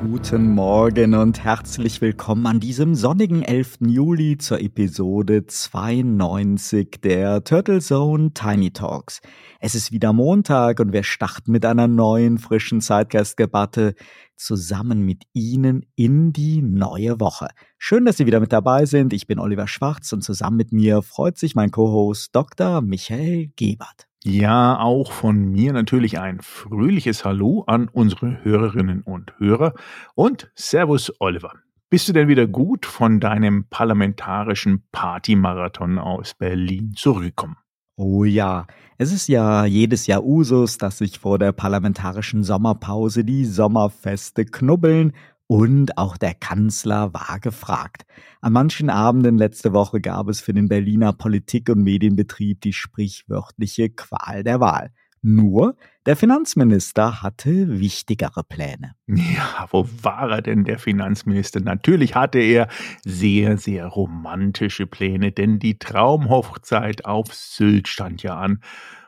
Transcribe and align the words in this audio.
Guten 0.00 0.54
Morgen 0.54 1.14
und 1.14 1.42
herzlich 1.42 2.00
willkommen 2.00 2.46
an 2.46 2.60
diesem 2.60 2.94
sonnigen 2.94 3.42
11. 3.42 3.78
Juli 3.80 4.38
zur 4.38 4.60
Episode 4.60 5.44
92 5.44 7.00
der 7.02 7.42
Turtle 7.42 7.80
Zone 7.80 8.32
Tiny 8.32 8.70
Talks. 8.70 9.20
Es 9.58 9.74
ist 9.74 9.90
wieder 9.90 10.12
Montag 10.12 10.78
und 10.78 10.92
wir 10.92 11.02
starten 11.02 11.50
mit 11.50 11.64
einer 11.64 11.88
neuen 11.88 12.38
frischen 12.38 12.80
Zeitgeistdebatte 12.80 13.94
zusammen 14.36 15.02
mit 15.02 15.24
Ihnen 15.32 15.84
in 15.96 16.32
die 16.32 16.62
neue 16.62 17.18
Woche. 17.18 17.48
Schön, 17.76 18.04
dass 18.04 18.18
Sie 18.18 18.26
wieder 18.26 18.38
mit 18.38 18.52
dabei 18.52 18.86
sind. 18.86 19.12
Ich 19.12 19.26
bin 19.26 19.40
Oliver 19.40 19.66
Schwarz 19.66 20.12
und 20.12 20.22
zusammen 20.22 20.56
mit 20.56 20.70
mir 20.72 21.02
freut 21.02 21.38
sich 21.38 21.56
mein 21.56 21.72
Co-Host 21.72 22.34
Dr. 22.36 22.82
Michael 22.82 23.50
Gebert. 23.56 24.06
Ja, 24.30 24.78
auch 24.78 25.10
von 25.10 25.52
mir 25.52 25.72
natürlich 25.72 26.18
ein 26.18 26.42
fröhliches 26.42 27.24
Hallo 27.24 27.64
an 27.66 27.88
unsere 27.88 28.44
Hörerinnen 28.44 29.00
und 29.00 29.32
Hörer 29.38 29.72
und 30.14 30.50
Servus 30.54 31.10
Oliver. 31.18 31.54
Bist 31.88 32.08
du 32.08 32.12
denn 32.12 32.28
wieder 32.28 32.46
gut 32.46 32.84
von 32.84 33.20
deinem 33.20 33.64
parlamentarischen 33.70 34.86
Partymarathon 34.92 35.98
aus 35.98 36.34
Berlin 36.34 36.92
zurückgekommen? 36.94 37.56
Oh 37.96 38.24
ja, 38.24 38.66
es 38.98 39.12
ist 39.12 39.28
ja 39.28 39.64
jedes 39.64 40.06
Jahr 40.06 40.22
Usus, 40.22 40.76
dass 40.76 40.98
sich 40.98 41.18
vor 41.18 41.38
der 41.38 41.52
parlamentarischen 41.52 42.44
Sommerpause 42.44 43.24
die 43.24 43.46
Sommerfeste 43.46 44.44
knubbeln 44.44 45.14
und 45.48 45.96
auch 45.96 46.16
der 46.18 46.34
Kanzler 46.34 47.12
war 47.14 47.40
gefragt. 47.40 48.04
An 48.40 48.52
manchen 48.52 48.90
Abenden 48.90 49.38
letzte 49.38 49.72
Woche 49.72 50.00
gab 50.00 50.28
es 50.28 50.40
für 50.40 50.52
den 50.52 50.68
Berliner 50.68 51.12
Politik- 51.14 51.70
und 51.70 51.82
Medienbetrieb 51.82 52.60
die 52.60 52.74
sprichwörtliche 52.74 53.88
Qual 53.88 54.44
der 54.44 54.60
Wahl. 54.60 54.92
Nur 55.22 55.74
der 56.06 56.16
Finanzminister 56.16 57.22
hatte 57.22 57.80
wichtigere 57.80 58.44
Pläne. 58.44 58.92
Ja, 59.06 59.66
wo 59.70 59.88
war 60.02 60.30
er 60.30 60.42
denn, 60.42 60.64
der 60.64 60.78
Finanzminister? 60.78 61.60
Natürlich 61.60 62.14
hatte 62.14 62.38
er 62.38 62.68
sehr, 63.04 63.56
sehr 63.56 63.86
romantische 63.86 64.86
Pläne, 64.86 65.32
denn 65.32 65.58
die 65.58 65.78
Traumhochzeit 65.78 67.04
auf 67.06 67.34
Sylt 67.34 67.88
stand 67.88 68.22
ja 68.22 68.36
an. 68.36 68.60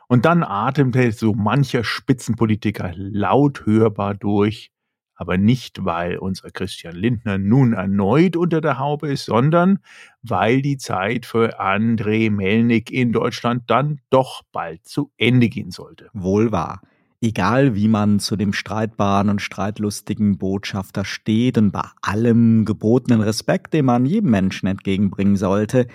Und 0.07 0.25
dann 0.25 0.43
atemte 0.43 1.11
so 1.13 1.33
mancher 1.33 1.83
Spitzenpolitiker 1.83 2.91
laut 2.95 3.65
hörbar 3.65 4.15
durch, 4.15 4.71
aber 5.21 5.37
nicht, 5.37 5.85
weil 5.85 6.17
unser 6.17 6.49
Christian 6.49 6.95
Lindner 6.95 7.37
nun 7.37 7.73
erneut 7.73 8.35
unter 8.35 8.59
der 8.59 8.79
Haube 8.79 9.09
ist, 9.09 9.25
sondern 9.25 9.77
weil 10.23 10.63
die 10.63 10.77
Zeit 10.77 11.27
für 11.27 11.61
André 11.61 12.31
Melnik 12.31 12.89
in 12.89 13.11
Deutschland 13.11 13.65
dann 13.67 13.99
doch 14.09 14.41
bald 14.51 14.83
zu 14.87 15.11
Ende 15.17 15.47
gehen 15.47 15.69
sollte. 15.69 16.09
Wohl 16.13 16.51
wahr. 16.51 16.81
Egal 17.21 17.75
wie 17.75 17.87
man 17.87 18.17
zu 18.17 18.35
dem 18.35 18.51
streitbaren 18.51 19.29
und 19.29 19.43
streitlustigen 19.43 20.39
Botschafter 20.39 21.05
steht 21.05 21.59
und 21.59 21.69
bei 21.69 21.87
allem 22.01 22.65
gebotenen 22.65 23.21
Respekt, 23.21 23.75
den 23.75 23.85
man 23.85 24.07
jedem 24.07 24.31
Menschen 24.31 24.65
entgegenbringen 24.65 25.35
sollte, 25.35 25.85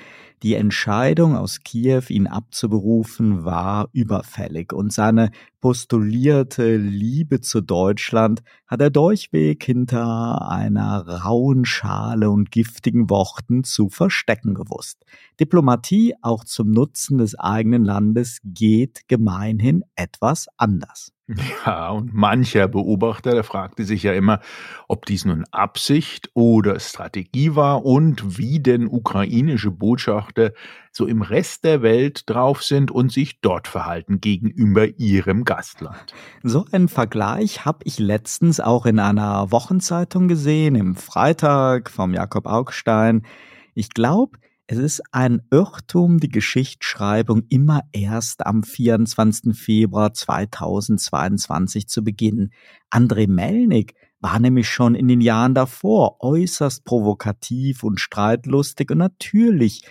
die 0.42 0.54
Entscheidung 0.54 1.34
aus 1.36 1.60
Kiew, 1.64 2.02
ihn 2.08 2.26
abzuberufen, 2.26 3.44
war 3.44 3.88
überfällig 3.92 4.72
und 4.72 4.92
seine 4.92 5.30
postulierte 5.60 6.76
Liebe 6.76 7.40
zu 7.40 7.60
Deutschland 7.60 8.42
hat 8.66 8.80
er 8.80 8.90
durchweg 8.90 9.64
hinter 9.64 10.48
einer 10.48 11.06
rauen 11.06 11.64
Schale 11.64 12.30
und 12.30 12.50
giftigen 12.50 13.08
Worten 13.08 13.64
zu 13.64 13.88
verstecken 13.88 14.54
gewusst. 14.54 15.04
Diplomatie 15.40 16.14
auch 16.20 16.44
zum 16.44 16.70
Nutzen 16.70 17.18
des 17.18 17.38
eigenen 17.38 17.84
Landes 17.84 18.38
geht 18.44 19.08
gemeinhin 19.08 19.84
etwas 19.94 20.46
anders. 20.56 21.15
Ja, 21.66 21.90
und 21.90 22.14
mancher 22.14 22.68
Beobachter, 22.68 23.32
der 23.32 23.42
fragte 23.42 23.84
sich 23.84 24.04
ja 24.04 24.12
immer, 24.12 24.40
ob 24.86 25.06
dies 25.06 25.24
nun 25.24 25.44
Absicht 25.50 26.30
oder 26.34 26.78
Strategie 26.78 27.56
war 27.56 27.84
und 27.84 28.38
wie 28.38 28.60
denn 28.60 28.86
ukrainische 28.86 29.72
Botschafter 29.72 30.52
so 30.92 31.06
im 31.06 31.22
Rest 31.22 31.64
der 31.64 31.82
Welt 31.82 32.30
drauf 32.30 32.62
sind 32.62 32.90
und 32.90 33.12
sich 33.12 33.40
dort 33.40 33.66
verhalten 33.66 34.20
gegenüber 34.20 34.86
ihrem 34.98 35.44
Gastland. 35.44 36.14
So 36.42 36.64
einen 36.70 36.88
Vergleich 36.88 37.64
habe 37.64 37.80
ich 37.84 37.98
letztens 37.98 38.60
auch 38.60 38.86
in 38.86 39.00
einer 39.00 39.50
Wochenzeitung 39.50 40.28
gesehen, 40.28 40.76
im 40.76 40.94
Freitag 40.94 41.90
vom 41.90 42.14
Jakob 42.14 42.46
Augstein. 42.46 43.26
Ich 43.74 43.90
glaube, 43.90 44.38
es 44.68 44.78
ist 44.78 45.02
ein 45.12 45.42
Irrtum, 45.50 46.18
die 46.18 46.28
Geschichtsschreibung 46.28 47.44
immer 47.48 47.82
erst 47.92 48.44
am 48.44 48.64
24. 48.64 49.56
Februar 49.56 50.12
2022 50.12 51.86
zu 51.88 52.02
beginnen. 52.02 52.52
André 52.90 53.28
Melnik 53.28 53.94
war 54.18 54.40
nämlich 54.40 54.68
schon 54.68 54.96
in 54.96 55.06
den 55.06 55.20
Jahren 55.20 55.54
davor 55.54 56.16
äußerst 56.20 56.84
provokativ 56.84 57.84
und 57.84 58.00
streitlustig 58.00 58.90
und 58.90 58.98
natürlich 58.98 59.82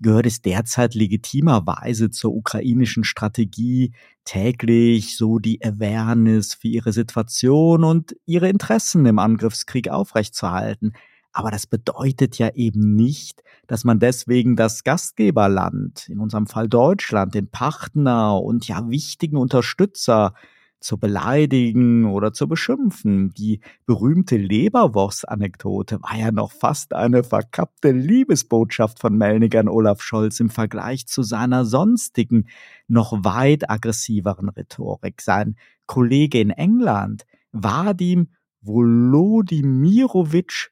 gehört 0.00 0.26
es 0.26 0.40
derzeit 0.40 0.94
legitimerweise 0.94 2.10
zur 2.10 2.34
ukrainischen 2.34 3.04
Strategie, 3.04 3.92
täglich 4.24 5.16
so 5.16 5.38
die 5.38 5.62
Awareness 5.62 6.54
für 6.54 6.68
ihre 6.68 6.92
Situation 6.92 7.84
und 7.84 8.16
ihre 8.24 8.48
Interessen 8.48 9.04
im 9.04 9.18
Angriffskrieg 9.18 9.90
aufrechtzuerhalten. 9.90 10.94
Aber 11.34 11.50
das 11.50 11.66
bedeutet 11.66 12.38
ja 12.38 12.48
eben 12.54 12.94
nicht, 12.94 13.42
dass 13.66 13.82
man 13.82 13.98
deswegen 13.98 14.54
das 14.54 14.84
Gastgeberland, 14.84 16.08
in 16.08 16.20
unserem 16.20 16.46
Fall 16.46 16.68
Deutschland, 16.68 17.34
den 17.34 17.48
Partner 17.48 18.40
und 18.40 18.68
ja 18.68 18.88
wichtigen 18.88 19.36
Unterstützer 19.36 20.34
zu 20.78 20.96
beleidigen 20.96 22.04
oder 22.04 22.32
zu 22.32 22.46
beschimpfen. 22.46 23.30
Die 23.30 23.60
berühmte 23.84 24.36
Leberwurst-Anekdote 24.36 26.00
war 26.02 26.16
ja 26.16 26.30
noch 26.30 26.52
fast 26.52 26.94
eine 26.94 27.24
verkappte 27.24 27.90
Liebesbotschaft 27.90 29.00
von 29.00 29.16
Melnick 29.16 29.56
an 29.56 29.68
Olaf 29.68 30.02
Scholz 30.02 30.38
im 30.38 30.50
Vergleich 30.50 31.08
zu 31.08 31.24
seiner 31.24 31.64
sonstigen, 31.64 32.46
noch 32.86 33.24
weit 33.24 33.68
aggressiveren 33.68 34.50
Rhetorik. 34.50 35.20
Sein 35.20 35.56
Kollege 35.86 36.38
in 36.38 36.50
England, 36.50 37.24
Vadim 37.50 38.28
Volodimirovich 38.60 40.70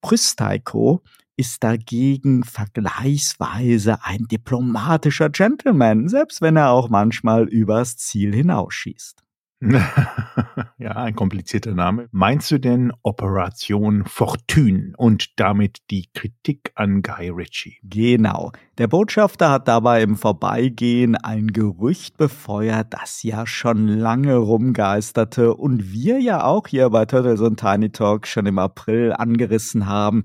Prystaiko 0.00 1.02
ist 1.36 1.64
dagegen 1.64 2.44
vergleichsweise 2.44 4.04
ein 4.04 4.26
diplomatischer 4.30 5.30
Gentleman, 5.30 6.08
selbst 6.08 6.42
wenn 6.42 6.56
er 6.56 6.70
auch 6.70 6.88
manchmal 6.90 7.48
übers 7.48 7.96
Ziel 7.96 8.34
hinausschießt. 8.34 9.22
ja, 10.78 10.92
ein 10.92 11.14
komplizierter 11.14 11.74
Name. 11.74 12.08
Meinst 12.12 12.50
du 12.50 12.58
denn 12.58 12.92
Operation 13.02 14.04
Fortune 14.06 14.94
und 14.96 15.38
damit 15.38 15.78
die 15.90 16.08
Kritik 16.14 16.72
an 16.76 17.02
Guy 17.02 17.28
Ritchie? 17.28 17.76
Genau. 17.82 18.52
Der 18.78 18.88
Botschafter 18.88 19.50
hat 19.50 19.68
dabei 19.68 20.02
im 20.02 20.16
Vorbeigehen 20.16 21.14
ein 21.14 21.48
Gerücht 21.48 22.16
befeuert, 22.16 22.94
das 22.94 23.22
ja 23.22 23.46
schon 23.46 23.86
lange 23.86 24.36
rumgeisterte 24.36 25.54
und 25.54 25.92
wir 25.92 26.18
ja 26.20 26.42
auch 26.44 26.66
hier 26.66 26.88
bei 26.88 27.04
Turtles 27.04 27.42
und 27.42 27.60
Tiny 27.60 27.90
Talk 27.90 28.26
schon 28.26 28.46
im 28.46 28.58
April 28.58 29.12
angerissen 29.12 29.86
haben. 29.86 30.24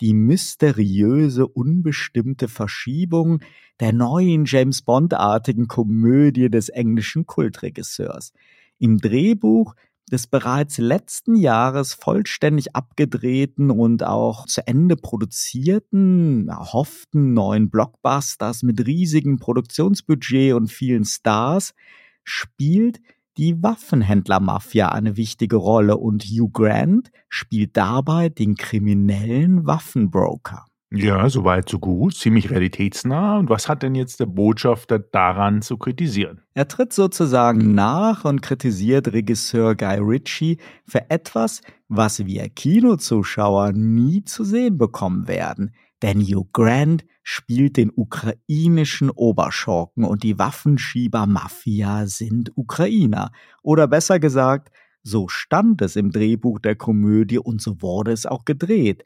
Die 0.00 0.14
mysteriöse, 0.14 1.46
unbestimmte 1.46 2.48
Verschiebung 2.48 3.38
der 3.78 3.92
neuen 3.92 4.44
James 4.46 4.82
Bond-artigen 4.82 5.68
Komödie 5.68 6.50
des 6.50 6.68
englischen 6.68 7.26
Kultregisseurs. 7.26 8.32
Im 8.78 8.98
Drehbuch 8.98 9.74
des 10.10 10.26
bereits 10.26 10.78
letzten 10.78 11.34
Jahres 11.34 11.94
vollständig 11.94 12.76
abgedrehten 12.76 13.70
und 13.70 14.02
auch 14.02 14.46
zu 14.46 14.66
Ende 14.66 14.96
produzierten, 14.96 16.48
erhofften 16.48 17.32
neuen 17.32 17.70
Blockbusters 17.70 18.62
mit 18.62 18.86
riesigem 18.86 19.38
Produktionsbudget 19.38 20.54
und 20.54 20.70
vielen 20.70 21.04
Stars 21.04 21.74
spielt 22.22 23.00
die 23.36 23.62
Waffenhändlermafia 23.62 24.90
eine 24.90 25.16
wichtige 25.16 25.56
Rolle 25.56 25.96
und 25.96 26.22
Hugh 26.24 26.50
Grant 26.52 27.10
spielt 27.28 27.76
dabei 27.76 28.28
den 28.28 28.54
kriminellen 28.54 29.66
Waffenbroker. 29.66 30.66
Ja, 30.96 31.28
soweit 31.28 31.68
so 31.68 31.80
gut, 31.80 32.14
ziemlich 32.14 32.50
realitätsnah. 32.50 33.38
Und 33.38 33.50
was 33.50 33.68
hat 33.68 33.82
denn 33.82 33.96
jetzt 33.96 34.20
der 34.20 34.26
Botschafter 34.26 35.00
daran 35.00 35.60
zu 35.60 35.76
kritisieren? 35.76 36.42
Er 36.54 36.68
tritt 36.68 36.92
sozusagen 36.92 37.74
nach 37.74 38.24
und 38.24 38.42
kritisiert 38.42 39.12
Regisseur 39.12 39.74
Guy 39.74 39.98
Ritchie 39.98 40.58
für 40.86 41.10
etwas, 41.10 41.62
was 41.88 42.24
wir 42.24 42.48
Kinozuschauer 42.48 43.72
nie 43.72 44.22
zu 44.22 44.44
sehen 44.44 44.78
bekommen 44.78 45.26
werden. 45.26 45.74
Denn 46.00 46.20
Hugh 46.20 46.48
Grant 46.52 47.04
spielt 47.24 47.76
den 47.76 47.90
ukrainischen 47.92 49.10
Oberschurken 49.10 50.04
und 50.04 50.22
die 50.22 50.38
Waffenschieber-Mafia 50.38 52.06
sind 52.06 52.52
Ukrainer. 52.54 53.32
Oder 53.62 53.88
besser 53.88 54.20
gesagt, 54.20 54.70
so 55.02 55.26
stand 55.26 55.82
es 55.82 55.96
im 55.96 56.12
Drehbuch 56.12 56.60
der 56.60 56.76
Komödie 56.76 57.38
und 57.38 57.60
so 57.60 57.82
wurde 57.82 58.12
es 58.12 58.26
auch 58.26 58.44
gedreht. 58.44 59.02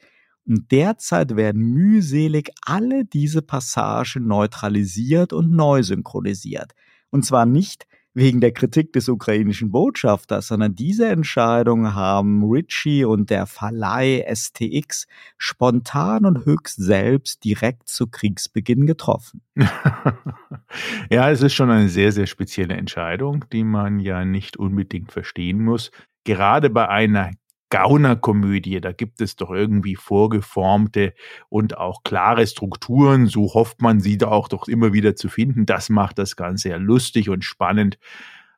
Und 0.48 0.72
derzeit 0.72 1.36
werden 1.36 1.62
mühselig 1.62 2.50
alle 2.62 3.04
diese 3.04 3.42
Passagen 3.42 4.26
neutralisiert 4.26 5.34
und 5.34 5.50
neu 5.50 5.82
synchronisiert. 5.82 6.72
Und 7.10 7.26
zwar 7.26 7.44
nicht 7.44 7.86
wegen 8.14 8.40
der 8.40 8.52
Kritik 8.52 8.92
des 8.94 9.08
ukrainischen 9.08 9.70
Botschafters, 9.70 10.48
sondern 10.48 10.74
diese 10.74 11.06
Entscheidung 11.06 11.94
haben 11.94 12.42
Ritchie 12.42 13.04
und 13.04 13.30
der 13.30 13.46
Verleih 13.46 14.24
STX 14.34 15.06
spontan 15.36 16.24
und 16.24 16.44
höchst 16.44 16.82
selbst 16.82 17.44
direkt 17.44 17.88
zu 17.88 18.08
Kriegsbeginn 18.08 18.86
getroffen. 18.86 19.42
ja, 21.10 21.30
es 21.30 21.42
ist 21.42 21.54
schon 21.54 21.70
eine 21.70 21.88
sehr, 21.88 22.10
sehr 22.10 22.26
spezielle 22.26 22.74
Entscheidung, 22.74 23.44
die 23.52 23.64
man 23.64 24.00
ja 24.00 24.24
nicht 24.24 24.56
unbedingt 24.56 25.12
verstehen 25.12 25.62
muss. 25.62 25.90
Gerade 26.24 26.70
bei 26.70 26.88
einer 26.88 27.30
Gaunerkomödie, 27.70 28.80
da 28.80 28.92
gibt 28.92 29.20
es 29.20 29.36
doch 29.36 29.50
irgendwie 29.50 29.96
vorgeformte 29.96 31.14
und 31.48 31.76
auch 31.76 32.02
klare 32.02 32.46
Strukturen, 32.46 33.26
so 33.26 33.52
hofft 33.54 33.82
man 33.82 34.00
sie 34.00 34.16
da 34.16 34.28
auch 34.28 34.48
doch 34.48 34.68
immer 34.68 34.92
wieder 34.92 35.16
zu 35.16 35.28
finden. 35.28 35.66
Das 35.66 35.88
macht 35.90 36.18
das 36.18 36.36
Ganze 36.36 36.70
ja 36.70 36.76
lustig 36.76 37.28
und 37.28 37.44
spannend. 37.44 37.98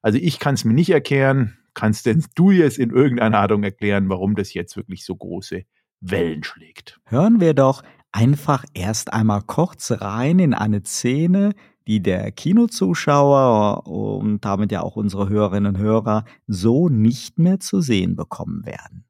Also 0.02 0.18
ich 0.18 0.38
kann 0.38 0.54
es 0.54 0.64
mir 0.64 0.74
nicht 0.74 0.90
erklären. 0.90 1.56
Kannst 1.74 2.06
denn 2.06 2.24
du 2.34 2.50
jetzt 2.50 2.78
in 2.78 2.90
irgendeiner 2.90 3.38
Art 3.38 3.50
erklären, 3.50 4.08
warum 4.08 4.34
das 4.34 4.54
jetzt 4.54 4.76
wirklich 4.76 5.04
so 5.04 5.14
große 5.14 5.64
Wellen 6.00 6.42
schlägt? 6.42 7.00
Hören 7.04 7.40
wir 7.40 7.54
doch 7.54 7.82
einfach 8.12 8.64
erst 8.74 9.12
einmal 9.12 9.42
kurz 9.42 9.92
rein 9.92 10.38
in 10.38 10.54
eine 10.54 10.82
Szene, 10.84 11.52
die 11.90 12.00
der 12.00 12.30
Kinozuschauer 12.30 13.84
und 13.84 14.44
damit 14.44 14.70
ja 14.70 14.80
auch 14.80 14.94
unsere 14.94 15.28
Hörerinnen 15.28 15.74
und 15.74 15.82
Hörer 15.82 16.24
so 16.46 16.88
nicht 16.88 17.40
mehr 17.40 17.58
zu 17.58 17.80
sehen 17.80 18.14
bekommen 18.14 18.64
werden. 18.64 19.04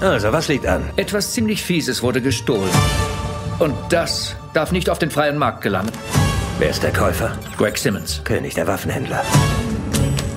Also, 0.00 0.32
was 0.32 0.48
liegt 0.48 0.66
an? 0.66 0.82
Etwas 0.96 1.34
ziemlich 1.34 1.62
Fieses 1.62 2.02
wurde 2.02 2.22
gestohlen. 2.22 2.70
Und 3.58 3.74
das 3.90 4.34
darf 4.54 4.72
nicht 4.72 4.88
auf 4.88 4.98
den 4.98 5.10
freien 5.10 5.36
Markt 5.36 5.60
gelangen. 5.60 5.90
Wer 6.58 6.70
ist 6.70 6.82
der 6.82 6.90
Käufer? 6.90 7.36
Greg 7.58 7.76
Simmons. 7.76 8.22
König 8.24 8.54
der 8.54 8.66
Waffenhändler. 8.66 9.22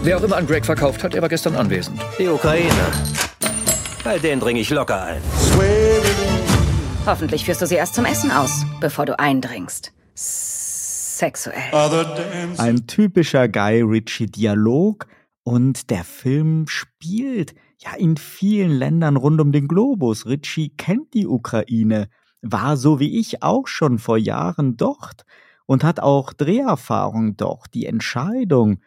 Wer 0.03 0.17
auch 0.17 0.23
immer 0.23 0.35
an 0.35 0.45
Greg 0.45 0.65
verkauft 0.65 1.01
hat, 1.05 1.15
er 1.15 1.21
war 1.21 1.29
gestern 1.29 1.55
anwesend. 1.55 1.97
Die 2.19 2.27
Ukrainer. 2.27 2.91
Bei 4.03 4.19
denen 4.19 4.41
dringe 4.41 4.59
ich 4.59 4.69
locker 4.69 5.01
ein. 5.01 5.21
Hoffentlich 7.05 7.45
führst 7.45 7.61
du 7.61 7.67
sie 7.67 7.75
erst 7.75 7.95
zum 7.95 8.03
Essen 8.03 8.31
aus, 8.31 8.65
bevor 8.81 9.05
du 9.05 9.17
eindringst 9.17 9.93
sexuell. 11.23 12.57
Ein 12.57 12.85
typischer 12.85 13.47
Guy 13.47 13.81
Ritchie-Dialog 13.81 15.07
und 15.43 15.89
der 15.89 16.03
Film 16.03 16.67
spielt 16.67 17.55
ja 17.77 17.93
in 17.95 18.17
vielen 18.17 18.71
Ländern 18.71 19.15
rund 19.15 19.39
um 19.39 19.53
den 19.53 19.69
Globus. 19.69 20.25
Ritchie 20.25 20.75
kennt 20.75 21.13
die 21.13 21.27
Ukraine, 21.27 22.09
war 22.41 22.75
so 22.75 22.99
wie 22.99 23.19
ich 23.19 23.41
auch 23.41 23.67
schon 23.67 23.99
vor 23.99 24.17
Jahren 24.17 24.75
dort 24.75 25.23
und 25.65 25.85
hat 25.85 26.01
auch 26.01 26.33
Dreherfahrung 26.33 27.37
dort. 27.37 27.73
Die 27.73 27.85
Entscheidung, 27.85 28.81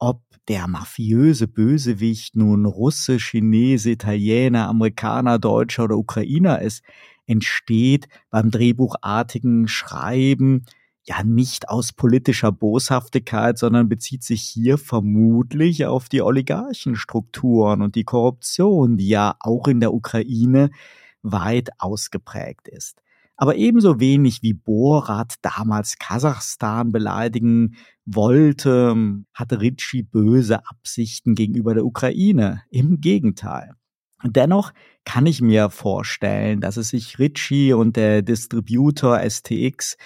ob 0.00 0.22
der 0.48 0.66
mafiöse 0.66 1.46
Bösewicht 1.46 2.34
nun 2.34 2.66
Russe, 2.66 3.18
Chinese, 3.18 3.90
Italiener, 3.90 4.68
Amerikaner, 4.68 5.38
Deutscher 5.38 5.84
oder 5.84 5.96
Ukrainer 5.96 6.60
ist, 6.60 6.82
entsteht 7.26 8.08
beim 8.30 8.50
drehbuchartigen 8.50 9.68
Schreiben 9.68 10.64
ja 11.08 11.22
nicht 11.24 11.68
aus 11.68 11.92
politischer 11.92 12.52
Boshaftigkeit, 12.52 13.58
sondern 13.58 13.88
bezieht 13.88 14.22
sich 14.22 14.42
hier 14.42 14.78
vermutlich 14.78 15.86
auf 15.86 16.08
die 16.08 16.22
Oligarchenstrukturen 16.22 17.82
und 17.82 17.94
die 17.94 18.04
Korruption, 18.04 18.96
die 18.96 19.08
ja 19.08 19.36
auch 19.40 19.68
in 19.68 19.80
der 19.80 19.94
Ukraine 19.94 20.70
weit 21.22 21.70
ausgeprägt 21.78 22.68
ist. 22.68 23.00
Aber 23.36 23.54
ebenso 23.54 24.00
wenig 24.00 24.42
wie 24.42 24.52
Borat 24.52 25.36
damals 25.42 25.98
Kasachstan 25.98 26.90
beleidigen 26.90 27.76
wollte, 28.04 28.96
hatte 29.32 29.60
Ritchie 29.60 30.02
böse 30.02 30.66
Absichten 30.68 31.36
gegenüber 31.36 31.74
der 31.74 31.84
Ukraine. 31.84 32.62
Im 32.70 33.00
Gegenteil. 33.00 33.74
Dennoch 34.24 34.72
kann 35.04 35.26
ich 35.26 35.40
mir 35.40 35.70
vorstellen, 35.70 36.60
dass 36.60 36.76
es 36.76 36.88
sich 36.88 37.20
Ritchie 37.20 37.72
und 37.72 37.96
der 37.96 38.22
Distributor 38.22 39.20
STX 39.20 39.96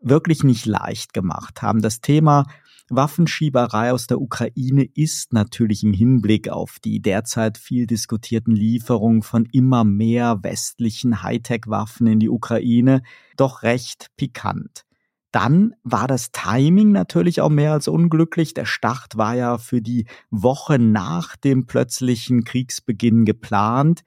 wirklich 0.00 0.42
nicht 0.42 0.66
leicht 0.66 1.12
gemacht 1.12 1.62
haben. 1.62 1.82
Das 1.82 2.00
Thema 2.00 2.46
Waffenschieberei 2.90 3.92
aus 3.92 4.08
der 4.08 4.20
Ukraine 4.20 4.84
ist 4.94 5.32
natürlich 5.32 5.84
im 5.84 5.92
Hinblick 5.92 6.48
auf 6.48 6.78
die 6.84 7.00
derzeit 7.00 7.56
viel 7.56 7.86
diskutierten 7.86 8.54
Lieferungen 8.54 9.22
von 9.22 9.46
immer 9.52 9.84
mehr 9.84 10.42
westlichen 10.42 11.22
Hightech-Waffen 11.22 12.08
in 12.08 12.18
die 12.18 12.28
Ukraine 12.28 13.02
doch 13.36 13.62
recht 13.62 14.08
pikant. 14.16 14.84
Dann 15.30 15.74
war 15.84 16.08
das 16.08 16.32
Timing 16.32 16.90
natürlich 16.90 17.40
auch 17.40 17.50
mehr 17.50 17.72
als 17.72 17.86
unglücklich. 17.86 18.54
Der 18.54 18.64
Start 18.64 19.16
war 19.16 19.36
ja 19.36 19.58
für 19.58 19.80
die 19.80 20.06
Woche 20.30 20.80
nach 20.80 21.36
dem 21.36 21.66
plötzlichen 21.66 22.42
Kriegsbeginn 22.42 23.24
geplant. 23.24 24.02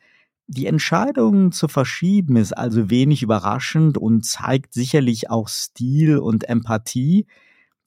Die 0.55 0.67
Entscheidung 0.67 1.51
zu 1.51 1.67
verschieben 1.67 2.35
ist 2.35 2.53
also 2.53 2.91
wenig 2.91 3.23
überraschend 3.23 3.97
und 3.97 4.23
zeigt 4.23 4.75
sicherlich 4.75 5.31
auch 5.31 5.47
Stil 5.47 6.19
und 6.19 6.47
Empathie. 6.47 7.25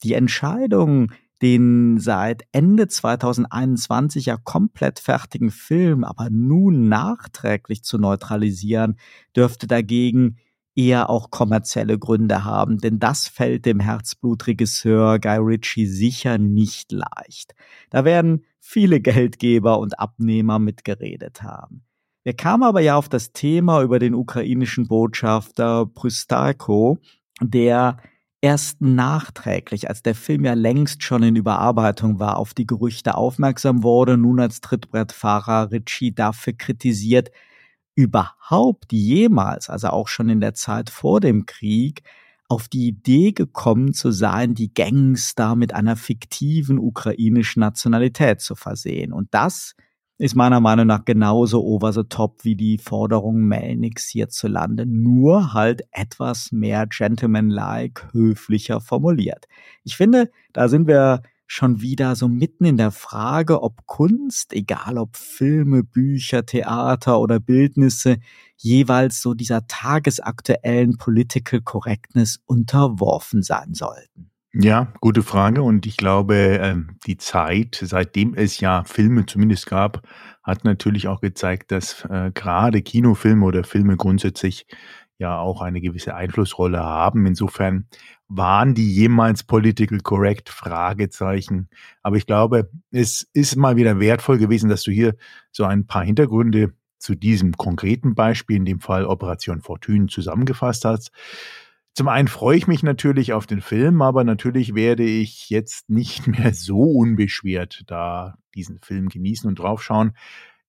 Die 0.03 0.13
Entscheidung, 0.13 1.13
den 1.41 1.97
seit 1.97 2.43
Ende 2.51 2.89
2021 2.89 4.25
ja 4.25 4.35
komplett 4.35 4.99
fertigen 4.99 5.49
Film 5.49 6.03
aber 6.03 6.29
nun 6.29 6.89
nachträglich 6.89 7.83
zu 7.83 7.99
neutralisieren, 7.99 8.97
dürfte 9.33 9.67
dagegen 9.67 10.35
eher 10.75 11.09
auch 11.09 11.31
kommerzielle 11.31 11.97
Gründe 11.97 12.43
haben, 12.43 12.79
denn 12.79 12.99
das 12.99 13.29
fällt 13.29 13.65
dem 13.65 13.79
Herzblutregisseur 13.79 15.19
Guy 15.19 15.37
Ritchie 15.37 15.87
sicher 15.87 16.37
nicht 16.37 16.91
leicht. 16.91 17.55
Da 17.91 18.03
werden 18.03 18.43
viele 18.59 18.99
Geldgeber 18.99 19.79
und 19.79 19.99
Abnehmer 19.99 20.59
mitgeredet 20.59 21.43
haben. 21.43 21.85
Er 22.27 22.33
kam 22.33 22.61
aber 22.61 22.81
ja 22.81 22.97
auf 22.97 23.07
das 23.07 23.31
Thema 23.31 23.81
über 23.81 23.99
den 23.99 24.13
ukrainischen 24.13 24.89
Botschafter 24.89 25.85
Prystalko, 25.85 26.97
der 27.39 27.99
erst 28.41 28.81
nachträglich, 28.81 29.87
als 29.87 30.03
der 30.03 30.13
Film 30.13 30.43
ja 30.43 30.53
längst 30.53 31.03
schon 31.03 31.23
in 31.23 31.37
Überarbeitung 31.37 32.19
war, 32.19 32.35
auf 32.35 32.53
die 32.53 32.67
Gerüchte 32.67 33.15
aufmerksam 33.15 33.81
wurde, 33.81 34.17
nun 34.17 34.41
als 34.41 34.59
Trittbrettfahrer 34.59 35.71
Ritchie 35.71 36.13
dafür 36.13 36.51
kritisiert, 36.51 37.31
überhaupt 37.95 38.91
jemals, 38.91 39.69
also 39.69 39.87
auch 39.87 40.09
schon 40.09 40.27
in 40.27 40.41
der 40.41 40.53
Zeit 40.53 40.89
vor 40.89 41.21
dem 41.21 41.45
Krieg, 41.45 42.03
auf 42.49 42.67
die 42.67 42.89
Idee 42.89 43.31
gekommen 43.31 43.93
zu 43.93 44.11
sein, 44.11 44.53
die 44.53 44.73
Gangster 44.73 45.55
mit 45.55 45.73
einer 45.73 45.95
fiktiven 45.95 46.77
ukrainischen 46.77 47.61
Nationalität 47.61 48.41
zu 48.41 48.55
versehen. 48.55 49.13
Und 49.13 49.29
das 49.31 49.75
ist 50.17 50.35
meiner 50.35 50.59
Meinung 50.59 50.87
nach 50.87 51.05
genauso 51.05 51.63
over 51.63 51.93
the 51.93 52.03
top 52.03 52.43
wie 52.43 52.55
die 52.55 52.77
Forderung 52.77 53.41
Melniks 53.41 54.07
hierzulande, 54.07 54.85
nur 54.85 55.53
halt 55.53 55.83
etwas 55.91 56.51
mehr 56.51 56.87
gentlemanlike, 56.87 58.13
höflicher 58.13 58.81
formuliert. 58.81 59.47
Ich 59.83 59.95
finde, 59.95 60.31
da 60.53 60.69
sind 60.69 60.87
wir 60.87 61.21
schon 61.45 61.81
wieder 61.81 62.15
so 62.15 62.27
mitten 62.27 62.65
in 62.65 62.77
der 62.77 62.91
Frage, 62.91 63.63
ob 63.63 63.85
Kunst, 63.85 64.53
egal 64.53 64.97
ob 64.97 65.15
Filme, 65.15 65.83
Bücher, 65.83 66.45
Theater 66.45 67.19
oder 67.19 67.39
Bildnisse, 67.39 68.17
jeweils 68.57 69.21
so 69.21 69.33
dieser 69.33 69.65
tagesaktuellen 69.67 70.97
Political 70.97 71.61
Correctness 71.61 72.39
unterworfen 72.45 73.43
sein 73.43 73.73
sollten. 73.73 74.31
Ja, 74.59 74.91
gute 75.01 75.21
Frage. 75.21 75.61
Und 75.61 75.85
ich 75.85 75.97
glaube, 75.97 76.35
ähm, 76.35 76.97
die 77.05 77.17
Zeit, 77.17 77.79
seitdem 77.79 78.33
es 78.33 78.59
ja 78.59 78.83
Filme 78.85 79.27
zumindest 79.27 79.67
gab, 79.67 80.01
hat 80.41 80.63
natürlich 80.63 81.07
auch 81.07 81.21
gezeigt, 81.21 81.71
dass 81.71 82.03
äh, 82.05 82.31
gerade 82.33 82.81
Kinofilme 82.81 83.45
oder 83.45 83.63
Filme 83.63 83.97
grundsätzlich 83.97 84.65
ja 85.19 85.37
auch 85.37 85.61
eine 85.61 85.79
gewisse 85.79 86.15
Einflussrolle 86.15 86.79
haben. 86.79 87.27
Insofern 87.27 87.87
waren 88.29 88.73
die 88.73 88.91
jemals 88.91 89.43
political 89.43 89.99
correct? 89.99 90.49
Fragezeichen. 90.49 91.69
Aber 92.01 92.17
ich 92.17 92.25
glaube, 92.25 92.71
es 92.89 93.29
ist 93.33 93.57
mal 93.57 93.75
wieder 93.75 93.99
wertvoll 93.99 94.39
gewesen, 94.39 94.71
dass 94.71 94.81
du 94.81 94.91
hier 94.91 95.15
so 95.51 95.65
ein 95.65 95.85
paar 95.85 96.03
Hintergründe 96.03 96.73
zu 96.97 97.13
diesem 97.13 97.53
konkreten 97.57 98.15
Beispiel, 98.15 98.57
in 98.57 98.65
dem 98.65 98.79
Fall 98.79 99.05
Operation 99.05 99.61
Fortune, 99.61 100.07
zusammengefasst 100.07 100.83
hast. 100.83 101.11
Zum 101.97 102.09
einen 102.09 102.27
freue 102.27 102.55
ich 102.55 102.67
mich 102.67 102.83
natürlich 102.83 103.33
auf 103.33 103.47
den 103.47 103.59
Film, 103.59 104.03
aber 104.03 104.23
natürlich 104.23 104.75
werde 104.75 105.01
ich 105.01 105.49
jetzt 105.49 105.89
nicht 105.89 106.27
mehr 106.27 106.53
so 106.53 106.79
unbeschwert 106.79 107.85
da 107.87 108.37
diesen 108.53 108.79
Film 108.83 109.09
genießen 109.09 109.49
und 109.49 109.57
draufschauen. 109.57 110.15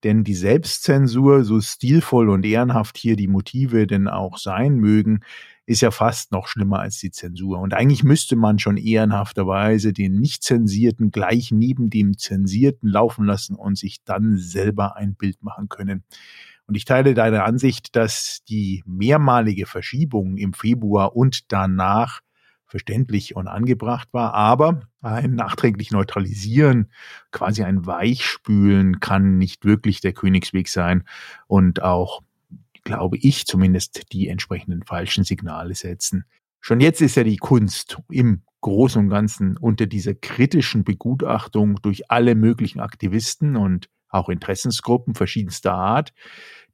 Denn 0.04 0.24
die 0.24 0.34
Selbstzensur, 0.34 1.44
so 1.44 1.60
stilvoll 1.60 2.30
und 2.30 2.46
ehrenhaft 2.46 2.96
hier 2.96 3.14
die 3.14 3.28
Motive 3.28 3.86
denn 3.86 4.08
auch 4.08 4.38
sein 4.38 4.76
mögen, 4.76 5.20
ist 5.66 5.82
ja 5.82 5.90
fast 5.90 6.32
noch 6.32 6.48
schlimmer 6.48 6.78
als 6.78 6.96
die 6.96 7.10
Zensur. 7.10 7.58
Und 7.58 7.74
eigentlich 7.74 8.04
müsste 8.04 8.34
man 8.34 8.58
schon 8.58 8.78
ehrenhafterweise 8.78 9.92
den 9.92 10.18
nicht 10.18 10.42
zensierten 10.42 11.10
gleich 11.10 11.52
neben 11.52 11.90
dem 11.90 12.16
zensierten 12.16 12.88
laufen 12.88 13.26
lassen 13.26 13.54
und 13.54 13.76
sich 13.76 14.02
dann 14.02 14.38
selber 14.38 14.96
ein 14.96 15.14
Bild 15.14 15.42
machen 15.42 15.68
können. 15.68 16.04
Und 16.68 16.74
ich 16.74 16.84
teile 16.84 17.14
deine 17.14 17.44
Ansicht, 17.44 17.96
dass 17.96 18.44
die 18.46 18.84
mehrmalige 18.86 19.64
Verschiebung 19.64 20.36
im 20.36 20.52
Februar 20.52 21.16
und 21.16 21.50
danach 21.50 22.20
verständlich 22.66 23.34
und 23.34 23.48
angebracht 23.48 24.08
war, 24.12 24.34
aber 24.34 24.82
ein 25.00 25.34
nachträglich 25.34 25.90
Neutralisieren, 25.90 26.92
quasi 27.32 27.64
ein 27.64 27.86
Weichspülen 27.86 29.00
kann 29.00 29.38
nicht 29.38 29.64
wirklich 29.64 30.02
der 30.02 30.12
Königsweg 30.12 30.68
sein 30.68 31.04
und 31.46 31.82
auch, 31.82 32.20
glaube 32.84 33.16
ich 33.16 33.46
zumindest, 33.46 34.12
die 34.12 34.28
entsprechenden 34.28 34.82
falschen 34.82 35.24
Signale 35.24 35.74
setzen. 35.74 36.26
Schon 36.60 36.80
jetzt 36.80 37.00
ist 37.00 37.16
ja 37.16 37.24
die 37.24 37.38
Kunst 37.38 37.98
im 38.10 38.42
Großen 38.60 39.00
und 39.00 39.08
Ganzen 39.08 39.56
unter 39.56 39.86
dieser 39.86 40.14
kritischen 40.14 40.84
Begutachtung 40.84 41.80
durch 41.80 42.10
alle 42.10 42.34
möglichen 42.34 42.80
Aktivisten 42.80 43.56
und 43.56 43.88
auch 44.08 44.28
Interessensgruppen 44.28 45.14
verschiedenster 45.14 45.74
Art, 45.74 46.12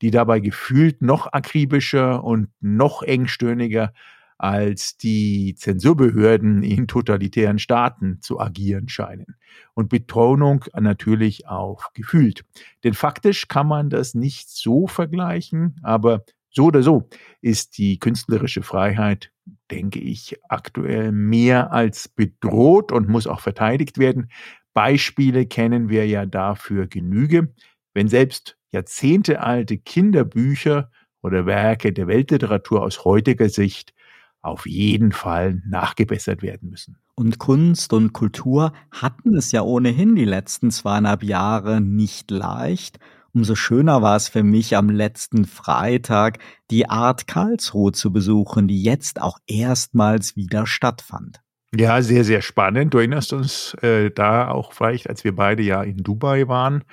die 0.02 0.10
dabei 0.10 0.40
gefühlt 0.40 1.02
noch 1.02 1.32
akribischer 1.32 2.24
und 2.24 2.48
noch 2.60 3.02
engstöhniger 3.02 3.92
als 4.36 4.96
die 4.96 5.54
Zensurbehörden 5.56 6.62
in 6.62 6.88
totalitären 6.88 7.58
Staaten 7.58 8.20
zu 8.20 8.40
agieren 8.40 8.88
scheinen. 8.88 9.36
Und 9.74 9.88
Betonung 9.88 10.64
natürlich 10.78 11.46
auch 11.46 11.92
gefühlt. 11.94 12.44
Denn 12.82 12.94
faktisch 12.94 13.48
kann 13.48 13.68
man 13.68 13.90
das 13.90 14.14
nicht 14.14 14.50
so 14.50 14.86
vergleichen, 14.86 15.76
aber 15.82 16.24
so 16.50 16.64
oder 16.66 16.82
so 16.82 17.08
ist 17.40 17.78
die 17.78 17.98
künstlerische 17.98 18.62
Freiheit, 18.62 19.32
denke 19.70 19.98
ich, 19.98 20.36
aktuell 20.48 21.10
mehr 21.10 21.72
als 21.72 22.08
bedroht 22.08 22.92
und 22.92 23.08
muss 23.08 23.26
auch 23.26 23.40
verteidigt 23.40 23.98
werden. 23.98 24.30
Beispiele 24.74 25.46
kennen 25.46 25.88
wir 25.88 26.06
ja 26.06 26.26
dafür 26.26 26.86
Genüge. 26.86 27.54
Wenn 27.94 28.08
selbst 28.08 28.58
jahrzehntealte 28.72 29.78
Kinderbücher 29.78 30.90
oder 31.22 31.46
Werke 31.46 31.92
der 31.92 32.06
Weltliteratur 32.08 32.82
aus 32.82 33.04
heutiger 33.04 33.48
Sicht 33.48 33.94
auf 34.42 34.66
jeden 34.66 35.12
Fall 35.12 35.62
nachgebessert 35.66 36.42
werden 36.42 36.68
müssen. 36.68 36.98
Und 37.14 37.38
Kunst 37.38 37.92
und 37.94 38.12
Kultur 38.12 38.72
hatten 38.90 39.34
es 39.34 39.52
ja 39.52 39.62
ohnehin 39.62 40.16
die 40.16 40.26
letzten 40.26 40.70
zweieinhalb 40.70 41.22
Jahre 41.22 41.80
nicht 41.80 42.30
leicht 42.30 42.98
Umso 43.34 43.56
schöner 43.56 44.00
war 44.00 44.14
es 44.14 44.28
für 44.28 44.44
mich 44.44 44.76
am 44.76 44.88
letzten 44.88 45.44
Freitag, 45.44 46.38
die 46.70 46.88
Art 46.88 47.26
Karlsruhe 47.26 47.90
zu 47.90 48.12
besuchen, 48.12 48.68
die 48.68 48.80
jetzt 48.80 49.20
auch 49.20 49.38
erstmals 49.48 50.36
wieder 50.36 50.68
stattfand. 50.68 51.43
Ja, 51.76 52.02
sehr, 52.02 52.24
sehr 52.24 52.40
spannend. 52.40 52.94
Du 52.94 52.98
erinnerst 52.98 53.32
uns 53.32 53.74
äh, 53.82 54.10
da 54.10 54.48
auch 54.48 54.72
vielleicht, 54.72 55.08
als 55.08 55.24
wir 55.24 55.34
beide 55.34 55.62
ja 55.62 55.82
in 55.82 55.96
Dubai 55.98 56.46
waren. 56.46 56.84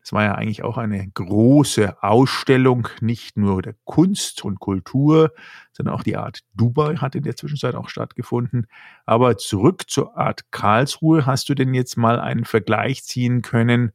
Das 0.00 0.12
war 0.12 0.24
ja 0.24 0.34
eigentlich 0.34 0.64
auch 0.64 0.78
eine 0.78 1.06
große 1.14 2.02
Ausstellung, 2.02 2.88
nicht 3.00 3.36
nur 3.36 3.62
der 3.62 3.74
Kunst 3.84 4.44
und 4.44 4.58
Kultur, 4.58 5.32
sondern 5.72 5.94
auch 5.94 6.02
die 6.02 6.16
Art 6.16 6.40
Dubai 6.54 6.96
hat 6.96 7.14
in 7.14 7.24
der 7.24 7.36
Zwischenzeit 7.36 7.74
auch 7.74 7.88
stattgefunden. 7.88 8.66
Aber 9.06 9.36
zurück 9.36 9.84
zur 9.88 10.16
Art 10.16 10.50
Karlsruhe. 10.50 11.26
Hast 11.26 11.48
du 11.50 11.54
denn 11.54 11.74
jetzt 11.74 11.96
mal 11.96 12.18
einen 12.18 12.44
Vergleich 12.44 13.04
ziehen 13.04 13.42
können, 13.42 13.92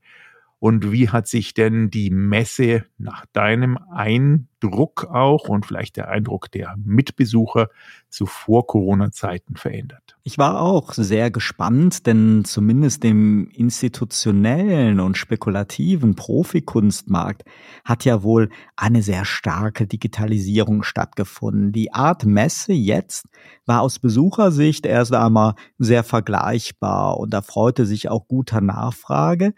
und 0.59 0.91
wie 0.91 1.09
hat 1.09 1.27
sich 1.27 1.53
denn 1.53 1.91
die 1.91 2.09
Messe 2.09 2.85
nach 2.97 3.27
deinem 3.31 3.77
Eindruck 3.91 5.05
auch 5.05 5.49
und 5.49 5.67
vielleicht 5.67 5.97
der 5.97 6.09
Eindruck 6.09 6.49
der 6.51 6.75
Mitbesucher 6.83 7.69
zu 8.09 8.25
Vor-Corona-Zeiten 8.25 9.55
verändert? 9.55 10.17
Ich 10.23 10.39
war 10.39 10.59
auch 10.59 10.93
sehr 10.93 11.29
gespannt, 11.29 12.07
denn 12.07 12.43
zumindest 12.43 13.05
im 13.05 13.51
institutionellen 13.51 14.99
und 14.99 15.15
spekulativen 15.15 16.15
Profikunstmarkt 16.15 17.43
hat 17.85 18.03
ja 18.03 18.23
wohl 18.23 18.49
eine 18.75 19.03
sehr 19.03 19.25
starke 19.25 19.85
Digitalisierung 19.85 20.81
stattgefunden. 20.81 21.71
Die 21.71 21.93
Art 21.93 22.25
Messe 22.25 22.73
jetzt 22.73 23.27
war 23.67 23.81
aus 23.81 23.99
Besuchersicht 23.99 24.87
erst 24.87 25.13
einmal 25.13 25.53
sehr 25.77 26.03
vergleichbar 26.03 27.19
und 27.19 27.31
erfreute 27.35 27.85
sich 27.85 28.09
auch 28.09 28.27
guter 28.27 28.59
Nachfrage. 28.59 29.53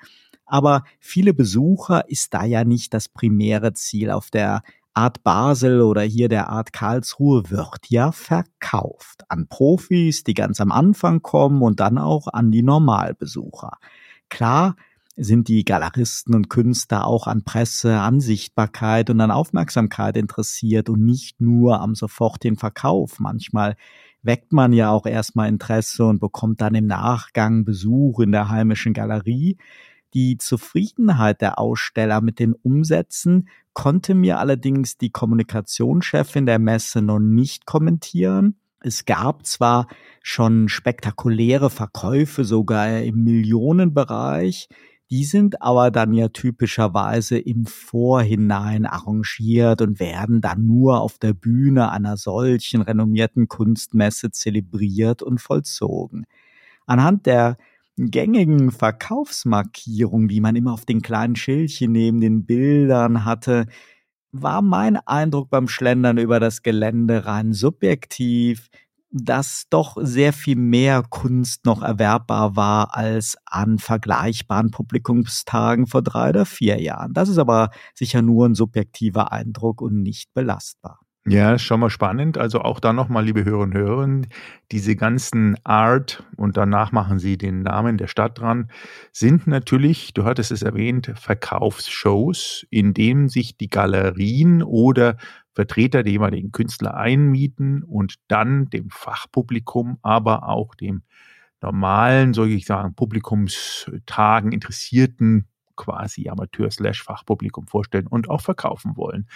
Aber 0.49 0.83
viele 0.99 1.33
Besucher 1.33 2.09
ist 2.09 2.33
da 2.33 2.43
ja 2.43 2.63
nicht 2.63 2.93
das 2.93 3.07
primäre 3.07 3.73
Ziel. 3.73 4.11
Auf 4.11 4.31
der 4.31 4.63
Art 4.93 5.23
Basel 5.23 5.81
oder 5.81 6.01
hier 6.01 6.27
der 6.27 6.49
Art 6.49 6.73
Karlsruhe 6.73 7.49
wird 7.49 7.87
ja 7.87 8.11
verkauft 8.11 9.23
an 9.29 9.47
Profis, 9.47 10.23
die 10.23 10.33
ganz 10.33 10.59
am 10.59 10.71
Anfang 10.71 11.21
kommen 11.21 11.61
und 11.61 11.79
dann 11.79 11.97
auch 11.97 12.27
an 12.27 12.51
die 12.51 12.63
Normalbesucher. 12.63 13.77
Klar 14.29 14.75
sind 15.15 15.47
die 15.47 15.65
Galeristen 15.65 16.33
und 16.33 16.49
Künstler 16.49 17.05
auch 17.05 17.27
an 17.27 17.43
Presse, 17.43 17.99
an 17.99 18.19
Sichtbarkeit 18.21 19.09
und 19.09 19.19
an 19.21 19.31
Aufmerksamkeit 19.31 20.17
interessiert 20.17 20.89
und 20.89 21.03
nicht 21.03 21.41
nur 21.41 21.81
am 21.81 21.93
sofortigen 21.93 22.57
Verkauf. 22.57 23.19
Manchmal 23.19 23.75
weckt 24.21 24.53
man 24.53 24.73
ja 24.73 24.91
auch 24.91 25.05
erstmal 25.05 25.49
Interesse 25.49 26.05
und 26.05 26.19
bekommt 26.19 26.61
dann 26.61 26.75
im 26.75 26.87
Nachgang 26.87 27.65
Besuch 27.65 28.19
in 28.19 28.31
der 28.31 28.49
heimischen 28.49 28.93
Galerie. 28.93 29.57
Die 30.13 30.37
Zufriedenheit 30.37 31.41
der 31.41 31.59
Aussteller 31.59 32.21
mit 32.21 32.39
den 32.39 32.53
Umsätzen 32.53 33.47
konnte 33.73 34.15
mir 34.15 34.39
allerdings 34.39 34.97
die 34.97 35.11
Kommunikationschefin 35.11 36.45
der 36.45 36.59
Messe 36.59 37.01
noch 37.01 37.19
nicht 37.19 37.65
kommentieren. 37.65 38.55
Es 38.81 39.05
gab 39.05 39.45
zwar 39.45 39.87
schon 40.23 40.69
spektakuläre 40.69 41.69
Verkäufe, 41.69 42.43
sogar 42.43 43.01
im 43.01 43.23
Millionenbereich, 43.23 44.69
die 45.11 45.23
sind 45.23 45.61
aber 45.63 45.89
dann 45.89 46.13
ja 46.13 46.27
typischerweise 46.29 47.39
im 47.39 47.65
Vorhinein 47.65 48.85
arrangiert 48.85 49.81
und 49.81 49.99
werden 49.99 50.39
dann 50.39 50.65
nur 50.65 51.01
auf 51.01 51.17
der 51.17 51.33
Bühne 51.33 51.91
einer 51.91 52.15
solchen 52.15 52.83
renommierten 52.83 53.47
Kunstmesse 53.47 54.29
zelebriert 54.29 55.23
und 55.23 55.41
vollzogen. 55.41 56.25
Anhand 56.85 57.25
der 57.25 57.57
gängigen 58.07 58.71
Verkaufsmarkierung, 58.71 60.27
die 60.27 60.41
man 60.41 60.55
immer 60.55 60.73
auf 60.73 60.85
den 60.85 61.01
kleinen 61.01 61.35
Schildchen 61.35 61.91
neben 61.91 62.21
den 62.21 62.45
Bildern 62.45 63.25
hatte, 63.25 63.67
war 64.31 64.61
mein 64.61 64.97
Eindruck 64.97 65.49
beim 65.49 65.67
Schlendern 65.67 66.17
über 66.17 66.39
das 66.39 66.61
Gelände 66.61 67.25
rein 67.25 67.53
subjektiv, 67.53 68.69
dass 69.11 69.65
doch 69.69 69.97
sehr 69.99 70.33
viel 70.33 70.55
mehr 70.55 71.03
Kunst 71.09 71.65
noch 71.65 71.81
erwerbbar 71.81 72.55
war 72.55 72.95
als 72.95 73.37
an 73.45 73.79
vergleichbaren 73.79 74.71
Publikumstagen 74.71 75.87
vor 75.87 76.03
drei 76.03 76.29
oder 76.29 76.45
vier 76.45 76.79
Jahren. 76.79 77.13
Das 77.13 77.27
ist 77.27 77.39
aber 77.39 77.71
sicher 77.95 78.21
nur 78.21 78.47
ein 78.47 78.55
subjektiver 78.55 79.31
Eindruck 79.31 79.81
und 79.81 80.03
nicht 80.03 80.33
belastbar. 80.33 80.99
Ja, 81.31 81.59
schon 81.59 81.79
mal 81.81 81.91
spannend. 81.91 82.39
Also 82.39 82.61
auch 82.61 82.79
da 82.79 82.91
nochmal, 82.91 83.23
liebe 83.23 83.45
Hörer 83.45 83.59
und 83.59 83.73
Hörer, 83.75 84.21
diese 84.71 84.95
ganzen 84.95 85.57
Art 85.63 86.23
und 86.37 86.57
danach 86.57 86.91
machen 86.91 87.19
Sie 87.19 87.37
den 87.37 87.61
Namen 87.61 87.97
der 87.97 88.07
Stadt 88.07 88.39
dran, 88.39 88.71
sind 89.11 89.45
natürlich, 89.45 90.13
du 90.15 90.23
hattest 90.23 90.51
es 90.51 90.63
erwähnt, 90.63 91.11
Verkaufsshows, 91.15 92.65
in 92.71 92.95
denen 92.95 93.29
sich 93.29 93.57
die 93.57 93.69
Galerien 93.69 94.63
oder 94.63 95.17
Vertreter 95.53 96.01
der 96.01 96.13
jeweiligen 96.13 96.51
Künstler 96.51 96.95
einmieten 96.95 97.83
und 97.83 98.15
dann 98.27 98.65
dem 98.71 98.89
Fachpublikum, 98.89 99.99
aber 100.01 100.47
auch 100.49 100.73
dem 100.73 101.03
normalen, 101.61 102.33
soll 102.33 102.49
ich 102.51 102.65
sagen, 102.65 102.95
Publikumstagen 102.95 104.51
interessierten 104.51 105.48
quasi 105.79 106.27
Amateur-Fachpublikum 106.27 107.65
vorstellen 107.67 108.05
und 108.05 108.29
auch 108.29 108.41
verkaufen 108.41 108.97
wollen. 108.97 109.27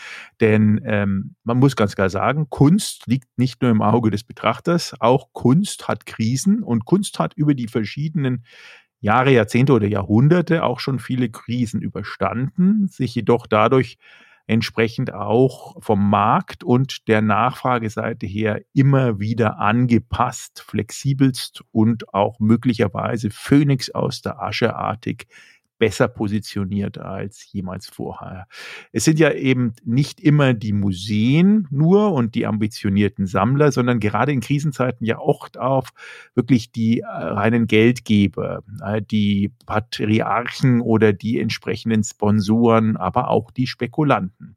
Denn 0.41 0.81
ähm, 0.85 1.35
man 1.43 1.57
muss 1.57 1.75
ganz 1.75 1.95
klar 1.95 2.09
sagen, 2.09 2.50
Kunst 2.50 3.07
liegt 3.07 3.29
nicht 3.38 3.62
nur 3.62 3.71
im 3.71 3.81
Auge 3.81 4.12
des 4.12 4.25
Betrachters, 4.25 4.93
auch 5.00 5.29
Kunst 5.31 5.88
hat 5.88 6.05
Krisen 6.05 6.62
und 6.62 6.85
Kunst 6.85 7.17
hat 7.17 7.33
über 7.35 7.55
die 7.55 7.67
verschiedenen 7.67 8.43
Jahre, 9.00 9.31
Jahrzehnte 9.31 9.73
oder 9.73 9.88
Jahrhunderte 9.88 10.63
auch 10.63 10.79
schon 10.79 11.00
viele 11.00 11.29
Krisen 11.29 11.81
überstanden, 11.81 12.88
sich 12.89 13.15
jedoch 13.15 13.47
dadurch 13.47 13.97
entsprechend 14.45 15.13
auch 15.13 15.81
vom 15.81 16.09
Markt 16.09 16.63
und 16.63 17.07
der 17.07 17.21
Nachfrageseite 17.21 18.25
her 18.25 18.62
immer 18.73 19.19
wieder 19.19 19.59
angepasst, 19.59 20.62
flexibelst 20.67 21.63
und 21.71 22.13
auch 22.13 22.39
möglicherweise 22.39 23.29
Phönix 23.29 23.89
aus 23.89 24.21
der 24.21 24.41
Ascheartig 24.41 25.27
besser 25.77 26.08
positioniert 26.08 26.98
als 26.98 27.51
jemals 27.51 27.88
vorher. 27.88 28.48
Es 28.92 29.03
sind 29.03 29.20
ja 29.20 29.32
eben 29.32 29.74
nicht 29.84 30.20
immer 30.22 30.53
die 30.53 30.74
Museen 30.74 31.68
nur 31.72 32.13
und 32.13 32.36
die 32.36 32.46
ambitionierten 32.46 33.25
Sammler, 33.25 33.72
sondern 33.72 34.00
gerade 34.00 34.32
in 34.32 34.39
Krisenzeiten 34.39 35.06
ja 35.06 35.18
auch 35.18 35.50
auf 35.58 35.89
wirklich 36.36 36.72
die 36.72 37.01
äh, 37.01 37.06
reinen 37.06 37.68
Geldgeber, 37.68 38.63
äh, 38.84 39.01
die 39.01 39.51
Patriarchen 39.65 40.82
oder 40.82 41.12
die 41.13 41.39
entsprechenden 41.39 42.03
Sponsoren, 42.03 42.96
aber 42.96 43.30
auch 43.30 43.51
die 43.51 43.68
Spekulanten. 43.68 44.56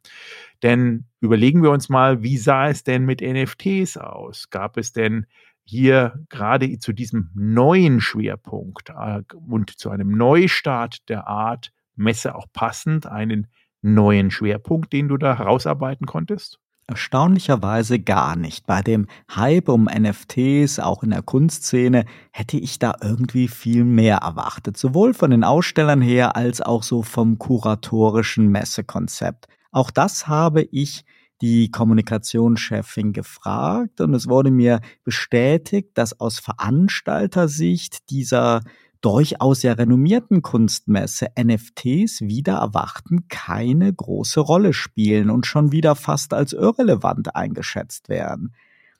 Denn 0.62 1.04
überlegen 1.20 1.62
wir 1.62 1.70
uns 1.70 1.88
mal, 1.88 2.22
wie 2.22 2.38
sah 2.38 2.68
es 2.68 2.82
denn 2.82 3.04
mit 3.04 3.20
NFTs 3.20 3.96
aus? 3.96 4.48
Gab 4.50 4.76
es 4.76 4.92
denn 4.92 5.26
hier 5.66 6.24
gerade 6.28 6.78
zu 6.78 6.92
diesem 6.92 7.30
neuen 7.34 8.00
Schwerpunkt 8.00 8.90
äh, 8.90 9.22
und 9.48 9.78
zu 9.78 9.90
einem 9.90 10.10
Neustart 10.16 11.08
der 11.08 11.26
Art 11.26 11.72
Messe 11.96 12.34
auch 12.34 12.46
passend 12.52 13.06
einen 13.06 13.48
neuen 13.82 14.30
Schwerpunkt, 14.30 14.92
den 14.92 15.08
du 15.08 15.16
da 15.16 15.38
herausarbeiten 15.38 16.06
konntest? 16.06 16.58
Erstaunlicherweise 16.88 17.98
gar 17.98 18.36
nicht. 18.36 18.66
Bei 18.66 18.80
dem 18.80 19.08
Hype 19.34 19.68
um 19.68 19.86
NFTs, 19.86 20.78
auch 20.78 21.02
in 21.02 21.10
der 21.10 21.22
Kunstszene, 21.22 22.04
hätte 22.30 22.58
ich 22.58 22.78
da 22.78 22.94
irgendwie 23.02 23.48
viel 23.48 23.84
mehr 23.84 24.18
erwartet. 24.18 24.76
Sowohl 24.76 25.12
von 25.12 25.32
den 25.32 25.42
Ausstellern 25.42 26.00
her 26.00 26.36
als 26.36 26.60
auch 26.60 26.84
so 26.84 27.02
vom 27.02 27.38
kuratorischen 27.38 28.48
Messekonzept. 28.48 29.48
Auch 29.72 29.90
das 29.90 30.28
habe 30.28 30.62
ich 30.62 31.04
die 31.40 31.70
Kommunikationschefin 31.70 33.12
gefragt 33.12 34.00
und 34.00 34.14
es 34.14 34.28
wurde 34.28 34.50
mir 34.50 34.80
bestätigt, 35.04 35.90
dass 35.94 36.18
aus 36.20 36.38
Veranstaltersicht 36.38 38.10
dieser 38.10 38.62
durchaus 39.00 39.60
sehr 39.60 39.78
renommierten 39.78 40.42
Kunstmesse 40.42 41.28
NFTs 41.38 42.22
wieder 42.22 42.54
erwarten 42.56 43.28
keine 43.28 43.92
große 43.92 44.40
Rolle 44.40 44.72
spielen 44.72 45.30
und 45.30 45.46
schon 45.46 45.70
wieder 45.72 45.94
fast 45.94 46.32
als 46.32 46.52
irrelevant 46.52 47.36
eingeschätzt 47.36 48.08
werden. 48.08 48.54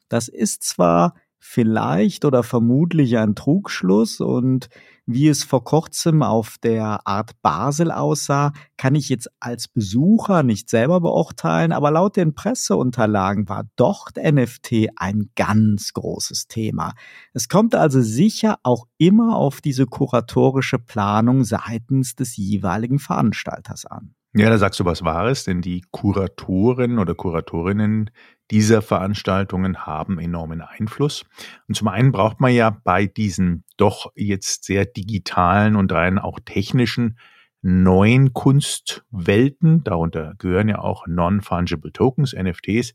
Das 0.09 0.29
ist 0.29 0.63
zwar 0.63 1.15
vielleicht 1.49 2.25
oder 2.25 2.43
vermutlich 2.43 3.17
ein 3.19 3.37
Trugschluss 3.37 4.21
und 4.21 4.69
wie 5.07 5.29
es 5.29 5.45
vor 5.45 5.63
kurzem 5.63 6.25
auf 6.25 6.57
der 6.61 7.07
Art 7.07 7.41
Basel 7.41 7.93
aussah, 7.93 8.53
kann 8.77 8.97
ich 8.97 9.09
jetzt 9.09 9.31
als 9.39 9.69
Besucher 9.69 10.43
nicht 10.43 10.69
selber 10.69 11.01
beurteilen, 11.01 11.71
aber 11.71 11.93
laut 11.93 12.17
den 12.17 12.35
Presseunterlagen 12.35 13.49
war 13.49 13.65
dort 13.77 14.17
NFT 14.17 14.89
ein 14.97 15.31
ganz 15.37 15.93
großes 15.93 16.49
Thema. 16.49 16.95
Es 17.33 17.49
kommt 17.49 17.77
also 17.77 18.03
sicher 18.03 18.59
auch 18.65 18.87
immer 18.99 19.37
auf 19.37 19.61
diese 19.61 19.87
kuratorische 19.87 20.81
Planung 20.81 21.45
seitens 21.45 22.17
des 22.17 22.37
jeweiligen 22.37 22.99
Veranstalters 22.99 23.87
an. 23.87 24.16
Ja, 24.39 24.51
da 24.51 24.59
sagst 24.59 24.79
du 24.79 24.85
was 24.85 25.03
Wahres, 25.03 25.45
denn 25.45 25.63
die 25.63 25.83
Kuratoren 25.93 26.99
oder 26.99 27.15
Kuratorinnen 27.15 28.11
dieser 28.51 28.83
Veranstaltungen 28.83 29.87
haben 29.87 30.19
enormen 30.19 30.61
Einfluss. 30.61 31.25
Und 31.69 31.75
zum 31.75 31.89
einen 31.89 32.13
braucht 32.13 32.39
man 32.39 32.53
ja 32.53 32.69
bei 32.69 33.07
diesen 33.07 33.65
doch 33.79 34.13
jetzt 34.15 34.65
sehr 34.65 34.85
digitalen 34.85 35.75
und 35.75 35.91
rein 35.91 36.19
auch 36.19 36.39
technischen 36.45 37.19
neuen 37.63 38.35
Kunstwelten, 38.35 39.83
darunter 39.85 40.35
gehören 40.37 40.69
ja 40.69 40.81
auch 40.81 41.07
Non-Fungible 41.07 41.93
Tokens, 41.93 42.35
NFTs, 42.35 42.93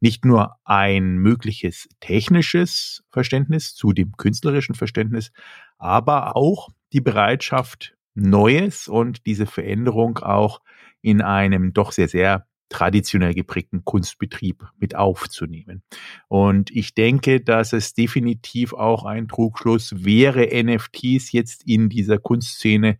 nicht 0.00 0.26
nur 0.26 0.56
ein 0.64 1.16
mögliches 1.16 1.88
technisches 2.00 3.02
Verständnis 3.08 3.74
zu 3.74 3.94
dem 3.94 4.12
künstlerischen 4.18 4.74
Verständnis, 4.74 5.32
aber 5.78 6.36
auch 6.36 6.68
die 6.92 7.00
Bereitschaft, 7.00 7.96
Neues 8.14 8.88
und 8.88 9.26
diese 9.26 9.46
Veränderung 9.46 10.18
auch 10.18 10.60
in 11.00 11.20
einem 11.22 11.72
doch 11.72 11.92
sehr, 11.92 12.08
sehr 12.08 12.46
traditionell 12.68 13.34
geprägten 13.34 13.84
Kunstbetrieb 13.84 14.64
mit 14.78 14.96
aufzunehmen. 14.96 15.82
Und 16.28 16.70
ich 16.70 16.94
denke, 16.94 17.40
dass 17.40 17.72
es 17.72 17.94
definitiv 17.94 18.72
auch 18.72 19.04
ein 19.04 19.28
Trugschluss 19.28 20.04
wäre, 20.04 20.48
NFTs 20.62 21.32
jetzt 21.32 21.64
in 21.66 21.90
dieser 21.90 22.18
Kunstszene 22.18 22.98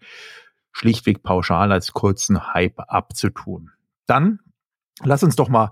schlichtweg 0.73 1.23
pauschal 1.23 1.73
als 1.73 1.93
kurzen 1.93 2.53
Hype 2.53 2.81
abzutun. 2.81 3.71
Dann 4.07 4.41
lass 5.03 5.23
uns 5.23 5.37
doch 5.37 5.49
mal 5.49 5.71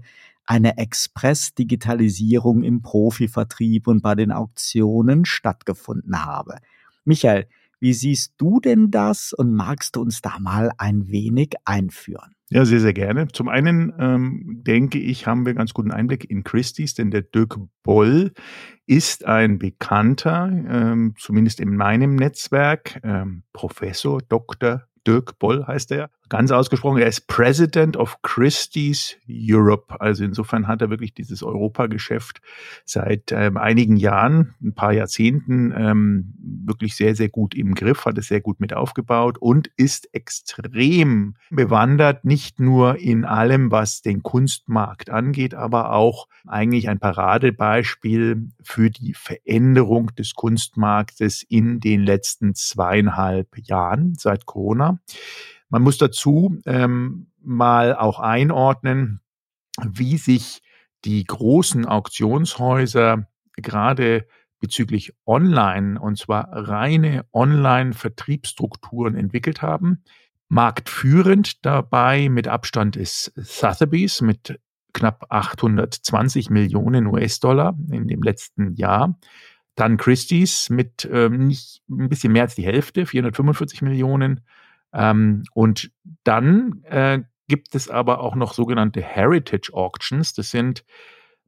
eine 0.50 0.78
Express-Digitalisierung 0.78 2.64
im 2.64 2.82
Profivertrieb 2.82 3.86
und 3.86 4.02
bei 4.02 4.16
den 4.16 4.32
Auktionen 4.32 5.24
stattgefunden 5.24 6.24
habe. 6.24 6.56
Michael, 7.04 7.46
wie 7.78 7.92
siehst 7.92 8.34
du 8.36 8.58
denn 8.58 8.90
das 8.90 9.32
und 9.32 9.54
magst 9.54 9.94
du 9.94 10.00
uns 10.00 10.22
da 10.22 10.40
mal 10.40 10.72
ein 10.76 11.06
wenig 11.06 11.54
einführen? 11.64 12.34
Ja, 12.48 12.64
sehr, 12.64 12.80
sehr 12.80 12.92
gerne. 12.92 13.28
Zum 13.28 13.48
einen 13.48 13.92
ähm, 14.00 14.62
denke 14.66 14.98
ich, 14.98 15.28
haben 15.28 15.46
wir 15.46 15.54
ganz 15.54 15.72
guten 15.72 15.92
Einblick 15.92 16.28
in 16.28 16.42
Christie's, 16.42 16.94
denn 16.94 17.12
der 17.12 17.22
Dirk 17.22 17.56
Boll 17.84 18.32
ist 18.86 19.26
ein 19.26 19.60
bekannter, 19.60 20.50
ähm, 20.50 21.14
zumindest 21.16 21.60
in 21.60 21.76
meinem 21.76 22.16
Netzwerk, 22.16 22.98
ähm, 23.04 23.44
Professor, 23.52 24.20
Doktor 24.20 24.88
Dirk 25.06 25.38
Boll 25.38 25.64
heißt 25.64 25.92
er, 25.92 26.10
ganz 26.30 26.50
ausgesprochen, 26.52 27.02
er 27.02 27.08
ist 27.08 27.26
President 27.26 27.96
of 27.96 28.22
Christie's 28.22 29.16
Europe. 29.28 30.00
Also 30.00 30.24
insofern 30.24 30.68
hat 30.68 30.80
er 30.80 30.88
wirklich 30.88 31.12
dieses 31.12 31.42
Europageschäft 31.42 32.40
seit 32.84 33.32
ähm, 33.32 33.56
einigen 33.56 33.96
Jahren, 33.96 34.54
ein 34.62 34.74
paar 34.74 34.92
Jahrzehnten 34.92 35.74
ähm, 35.76 36.34
wirklich 36.38 36.96
sehr, 36.96 37.14
sehr 37.14 37.28
gut 37.28 37.54
im 37.54 37.74
Griff, 37.74 38.06
hat 38.06 38.16
es 38.16 38.28
sehr 38.28 38.40
gut 38.40 38.60
mit 38.60 38.72
aufgebaut 38.72 39.36
und 39.38 39.70
ist 39.76 40.14
extrem 40.14 41.34
bewandert, 41.50 42.24
nicht 42.24 42.60
nur 42.60 42.98
in 42.98 43.24
allem, 43.24 43.70
was 43.70 44.00
den 44.00 44.22
Kunstmarkt 44.22 45.10
angeht, 45.10 45.54
aber 45.54 45.92
auch 45.92 46.28
eigentlich 46.46 46.88
ein 46.88 47.00
Paradebeispiel 47.00 48.48
für 48.62 48.90
die 48.90 49.14
Veränderung 49.14 50.14
des 50.14 50.34
Kunstmarktes 50.34 51.42
in 51.42 51.80
den 51.80 52.02
letzten 52.02 52.54
zweieinhalb 52.54 53.48
Jahren 53.58 54.14
seit 54.16 54.46
Corona. 54.46 55.00
Man 55.70 55.82
muss 55.82 55.98
dazu 55.98 56.58
ähm, 56.66 57.28
mal 57.40 57.96
auch 57.96 58.18
einordnen, 58.20 59.20
wie 59.82 60.18
sich 60.18 60.62
die 61.04 61.24
großen 61.24 61.86
Auktionshäuser 61.86 63.26
gerade 63.56 64.26
bezüglich 64.60 65.14
Online, 65.26 65.98
und 65.98 66.18
zwar 66.18 66.48
reine 66.52 67.24
Online-Vertriebsstrukturen 67.32 69.16
entwickelt 69.16 69.62
haben. 69.62 70.02
Marktführend 70.48 71.64
dabei 71.64 72.28
mit 72.28 72.48
Abstand 72.48 72.96
ist 72.96 73.32
Sotheby's 73.36 74.20
mit 74.20 74.60
knapp 74.92 75.26
820 75.30 76.50
Millionen 76.50 77.06
US-Dollar 77.06 77.78
in 77.90 78.08
dem 78.08 78.22
letzten 78.22 78.74
Jahr. 78.74 79.18
Dann 79.76 79.96
Christie's 79.96 80.68
mit 80.68 81.08
ähm, 81.10 81.46
nicht 81.46 81.82
ein 81.88 82.08
bisschen 82.08 82.32
mehr 82.32 82.42
als 82.42 82.56
die 82.56 82.66
Hälfte, 82.66 83.06
445 83.06 83.82
Millionen. 83.82 84.40
Ähm, 84.92 85.44
und 85.54 85.92
dann 86.24 86.82
äh, 86.84 87.22
gibt 87.48 87.74
es 87.74 87.88
aber 87.88 88.20
auch 88.20 88.34
noch 88.34 88.54
sogenannte 88.54 89.02
Heritage 89.02 89.72
Auctions. 89.72 90.34
Das 90.34 90.50
sind 90.50 90.84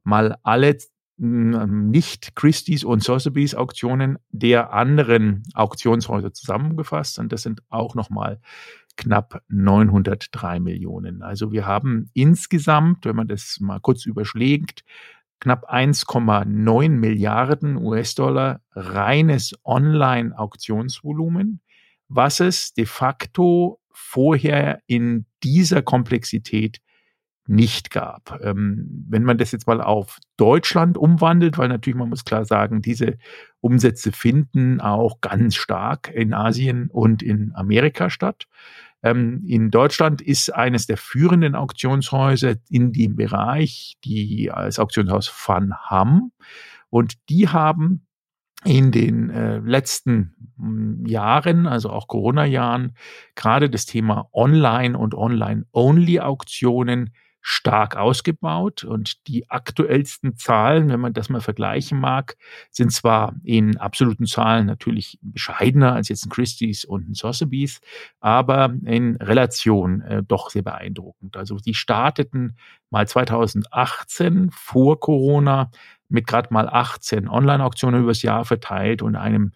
mal 0.03 0.37
alle 0.43 0.77
hm, 1.17 1.89
nicht 1.89 2.35
Christie's 2.35 2.83
und 2.83 3.03
Sotheby's 3.03 3.55
Auktionen 3.55 4.17
der 4.29 4.73
anderen 4.73 5.43
Auktionshäuser 5.53 6.33
zusammengefasst 6.33 7.19
und 7.19 7.31
das 7.31 7.43
sind 7.43 7.61
auch 7.69 7.95
nochmal 7.95 8.41
knapp 8.97 9.41
903 9.47 10.59
Millionen. 10.59 11.21
Also 11.21 11.51
wir 11.51 11.65
haben 11.65 12.09
insgesamt, 12.13 13.05
wenn 13.05 13.15
man 13.15 13.27
das 13.27 13.59
mal 13.59 13.79
kurz 13.79 14.05
überschlägt, 14.05 14.83
knapp 15.39 15.71
1,9 15.71 16.89
Milliarden 16.89 17.77
US-Dollar 17.77 18.61
reines 18.71 19.53
Online-Auktionsvolumen 19.63 21.61
was 22.15 22.39
es 22.39 22.73
de 22.73 22.85
facto 22.85 23.79
vorher 23.91 24.79
in 24.87 25.25
dieser 25.43 25.81
Komplexität 25.81 26.79
nicht 27.45 27.91
gab. 27.91 28.39
Ähm, 28.41 29.05
wenn 29.09 29.23
man 29.23 29.37
das 29.37 29.51
jetzt 29.51 29.67
mal 29.67 29.81
auf 29.81 30.19
Deutschland 30.37 30.97
umwandelt, 30.97 31.57
weil 31.57 31.67
natürlich 31.67 31.97
man 31.97 32.09
muss 32.09 32.23
klar 32.23 32.45
sagen, 32.45 32.81
diese 32.81 33.17
Umsätze 33.59 34.11
finden 34.11 34.79
auch 34.79 35.19
ganz 35.19 35.55
stark 35.55 36.09
in 36.13 36.33
Asien 36.33 36.89
und 36.89 37.21
in 37.21 37.51
Amerika 37.53 38.09
statt. 38.09 38.45
Ähm, 39.01 39.43
in 39.45 39.71
Deutschland 39.71 40.21
ist 40.21 40.53
eines 40.53 40.87
der 40.87 40.97
führenden 40.97 41.55
Auktionshäuser 41.55 42.55
in 42.69 42.93
dem 42.93 43.17
Bereich 43.17 43.95
die 44.05 44.49
als 44.49 44.79
Auktionshaus 44.79 45.31
Van 45.45 45.73
Ham 45.89 46.31
und 46.89 47.15
die 47.27 47.49
haben 47.49 48.05
in 48.65 48.91
den 48.91 49.29
äh, 49.29 49.59
letzten 49.59 50.35
hm, 50.57 51.05
Jahren, 51.05 51.67
also 51.67 51.89
auch 51.89 52.07
Corona-Jahren, 52.07 52.95
gerade 53.35 53.69
das 53.69 53.85
Thema 53.85 54.29
Online- 54.33 54.97
und 54.97 55.15
Online-Only-Auktionen 55.15 57.11
stark 57.45 57.97
ausgebaut 57.97 58.85
und 58.85 59.27
die 59.27 59.49
aktuellsten 59.51 60.37
Zahlen, 60.37 60.87
wenn 60.87 61.01
man 61.01 61.11
das 61.11 61.27
mal 61.27 61.41
vergleichen 61.41 61.99
mag, 61.99 62.37
sind 62.71 62.93
zwar 62.93 63.35
in 63.43 63.77
absoluten 63.77 64.25
Zahlen 64.25 64.65
natürlich 64.65 65.19
bescheidener 65.21 65.93
als 65.93 66.07
jetzt 66.07 66.25
ein 66.25 66.29
Christie's 66.29 66.85
und 66.85 67.09
ein 67.09 67.13
Sotheby's, 67.15 67.81
aber 68.21 68.73
in 68.85 69.17
Relation 69.17 69.99
äh, 70.01 70.23
doch 70.23 70.49
sehr 70.51 70.61
beeindruckend. 70.61 71.35
Also 71.35 71.57
die 71.57 71.73
starteten 71.73 72.55
mal 72.89 73.05
2018 73.09 74.49
vor 74.51 75.01
Corona 75.01 75.69
mit 76.13 76.27
gerade 76.27 76.53
mal 76.53 76.69
18 76.69 77.27
Online-Auktionen 77.27 78.03
übers 78.03 78.21
Jahr 78.21 78.45
verteilt 78.45 79.01
und 79.01 79.15
einem 79.15 79.51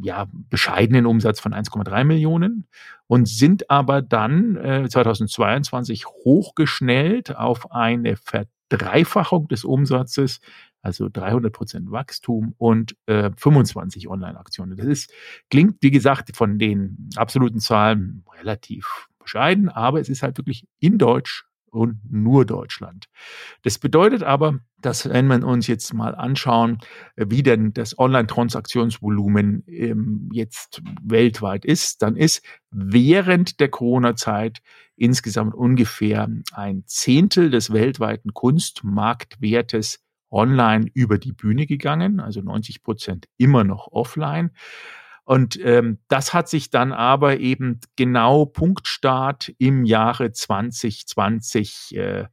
ja, 0.00 0.28
bescheidenen 0.32 1.06
Umsatz 1.06 1.40
von 1.40 1.52
1,3 1.52 2.04
Millionen 2.04 2.68
und 3.08 3.28
sind 3.28 3.68
aber 3.68 4.00
dann 4.00 4.56
äh, 4.56 4.88
2022 4.88 6.06
hochgeschnellt 6.06 7.36
auf 7.36 7.72
eine 7.72 8.16
Verdreifachung 8.16 9.48
des 9.48 9.64
Umsatzes, 9.64 10.40
also 10.82 11.08
300 11.08 11.52
Prozent 11.52 11.90
Wachstum 11.90 12.54
und 12.58 12.94
äh, 13.06 13.30
25 13.36 14.08
Online-Aktionen. 14.08 14.76
Das 14.76 14.86
ist, 14.86 15.12
klingt, 15.50 15.78
wie 15.80 15.90
gesagt, 15.90 16.36
von 16.36 16.58
den 16.58 17.10
absoluten 17.16 17.58
Zahlen 17.58 18.24
relativ 18.38 19.08
bescheiden, 19.18 19.68
aber 19.68 20.00
es 20.00 20.08
ist 20.08 20.22
halt 20.22 20.38
wirklich 20.38 20.64
in 20.78 20.96
Deutsch 20.96 21.44
und 21.70 22.00
nur 22.10 22.46
Deutschland. 22.46 23.06
Das 23.62 23.78
bedeutet 23.78 24.22
aber, 24.22 24.60
dass 24.80 25.08
wenn 25.08 25.26
wir 25.26 25.44
uns 25.44 25.66
jetzt 25.66 25.92
mal 25.92 26.14
anschauen, 26.14 26.78
wie 27.16 27.42
denn 27.42 27.72
das 27.72 27.98
Online-Transaktionsvolumen 27.98 29.64
ähm, 29.66 30.28
jetzt 30.32 30.82
weltweit 31.02 31.64
ist, 31.64 32.02
dann 32.02 32.16
ist 32.16 32.44
während 32.70 33.60
der 33.60 33.68
Corona-Zeit 33.68 34.60
insgesamt 34.96 35.54
ungefähr 35.54 36.28
ein 36.52 36.84
Zehntel 36.86 37.50
des 37.50 37.72
weltweiten 37.72 38.34
Kunstmarktwertes 38.34 40.00
online 40.30 40.86
über 40.94 41.18
die 41.18 41.32
Bühne 41.32 41.66
gegangen, 41.66 42.20
also 42.20 42.40
90 42.40 42.82
Prozent 42.82 43.26
immer 43.36 43.64
noch 43.64 43.88
offline. 43.90 44.50
Und 45.24 45.58
ähm, 45.62 45.98
das 46.08 46.32
hat 46.32 46.48
sich 46.48 46.70
dann 46.70 46.92
aber 46.92 47.38
eben 47.38 47.80
genau 47.96 48.46
Punktstart 48.46 49.52
im 49.58 49.84
Jahre 49.84 50.32
2020 50.32 51.96
äh, 51.96 52.24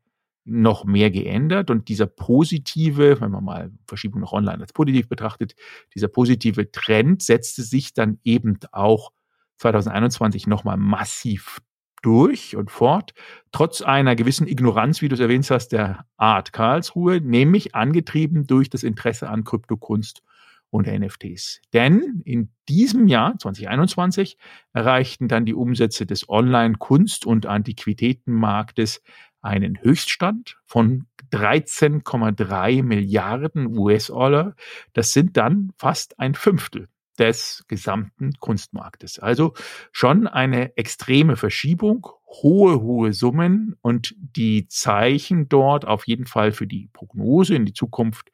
noch 0.46 0.86
mehr 0.86 1.12
geändert. 1.12 1.70
Und 1.70 1.90
dieser 1.90 2.06
positive, 2.06 3.20
wenn 3.20 3.32
man 3.32 3.44
mal 3.44 3.72
Verschiebung 3.88 4.22
nach 4.22 4.32
online 4.32 4.62
als 4.62 4.74
positiv 4.74 5.10
betrachtet, 5.10 5.56
dieser 5.94 6.08
positive 6.08 6.72
Trend 6.72 7.22
setzte 7.22 7.64
sich 7.64 7.94
dann 7.94 8.20
eben 8.24 8.60
auch 8.72 9.12
2021 9.58 10.48
nochmal 10.48 10.78
massiv 10.78 11.60
durch 12.02 12.56
und 12.56 12.70
fort, 12.70 13.14
trotz 13.52 13.82
einer 13.82 14.16
gewissen 14.16 14.48
Ignoranz, 14.48 15.02
wie 15.02 15.10
du 15.10 15.16
es 15.16 15.20
erwähnt 15.20 15.50
hast, 15.50 15.70
der 15.70 16.06
Art 16.18 16.54
Karlsruhe, 16.54 17.20
nämlich 17.20 17.74
angetrieben 17.74 18.46
durch 18.46 18.70
das 18.70 18.84
Interesse 18.84 19.28
an 19.28 19.44
Kryptokunst 19.44 20.22
und 20.70 20.88
NFTs. 20.88 21.62
Denn 21.74 22.22
in 22.26 22.52
diesem 22.70 23.08
Jahr 23.08 23.40
2021 23.40 24.38
erreichten 24.74 25.28
dann 25.28 25.46
die 25.46 25.56
Umsätze 25.56 26.06
des 26.06 26.30
Online-Kunst- 26.30 27.26
und 27.26 27.48
Antiquitätenmarktes 27.48 29.02
einen 29.46 29.82
Höchststand 29.82 30.58
von 30.66 31.06
13,3 31.32 32.84
Milliarden 32.84 33.78
US-Dollar. 33.78 34.56
Das 34.94 35.14
sind 35.14 35.38
dann 35.38 35.72
fast 35.78 36.20
ein 36.20 36.34
Fünftel 36.34 36.88
des 37.20 37.64
gesamten 37.68 38.34
Kunstmarktes. 38.40 39.20
Also 39.20 39.54
schon 39.92 40.28
eine 40.28 40.76
extreme 40.78 41.38
Verschiebung, 41.38 42.08
hohe, 42.28 42.82
hohe 42.82 43.14
Summen 43.14 43.76
und 43.82 44.16
die 44.18 44.68
Zeichen 44.68 45.48
dort 45.48 45.86
auf 45.86 46.08
jeden 46.08 46.26
Fall 46.26 46.52
für 46.52 46.68
die 46.68 46.90
Prognose 46.92 47.56
in 47.56 47.66
die 47.66 47.74
Zukunft 47.74 48.32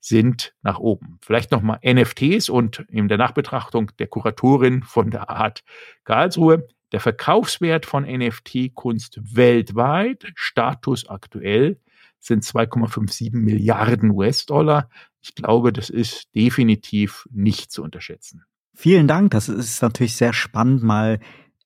sind 0.00 0.54
nach 0.62 0.78
oben. 0.78 1.18
Vielleicht 1.22 1.50
nochmal 1.50 1.80
NFTs 1.84 2.48
und 2.48 2.84
in 2.88 3.08
der 3.08 3.18
Nachbetrachtung 3.18 3.90
der 3.98 4.06
Kuratorin 4.06 4.82
von 4.82 5.10
der 5.10 5.30
Art 5.30 5.64
Karlsruhe. 6.04 6.68
Der 6.92 7.00
Verkaufswert 7.00 7.84
von 7.84 8.04
NFT-Kunst 8.04 9.20
weltweit, 9.22 10.26
Status 10.34 11.08
aktuell, 11.08 11.78
sind 12.18 12.44
2,57 12.44 13.36
Milliarden 13.36 14.10
US-Dollar. 14.10 14.88
Ich 15.20 15.34
glaube, 15.34 15.72
das 15.72 15.90
ist 15.90 16.34
definitiv 16.34 17.28
nicht 17.30 17.70
zu 17.70 17.82
unterschätzen. 17.82 18.44
Vielen 18.74 19.08
Dank. 19.08 19.32
Das 19.32 19.48
ist 19.48 19.82
natürlich 19.82 20.16
sehr 20.16 20.32
spannend, 20.32 20.82
mal 20.82 21.20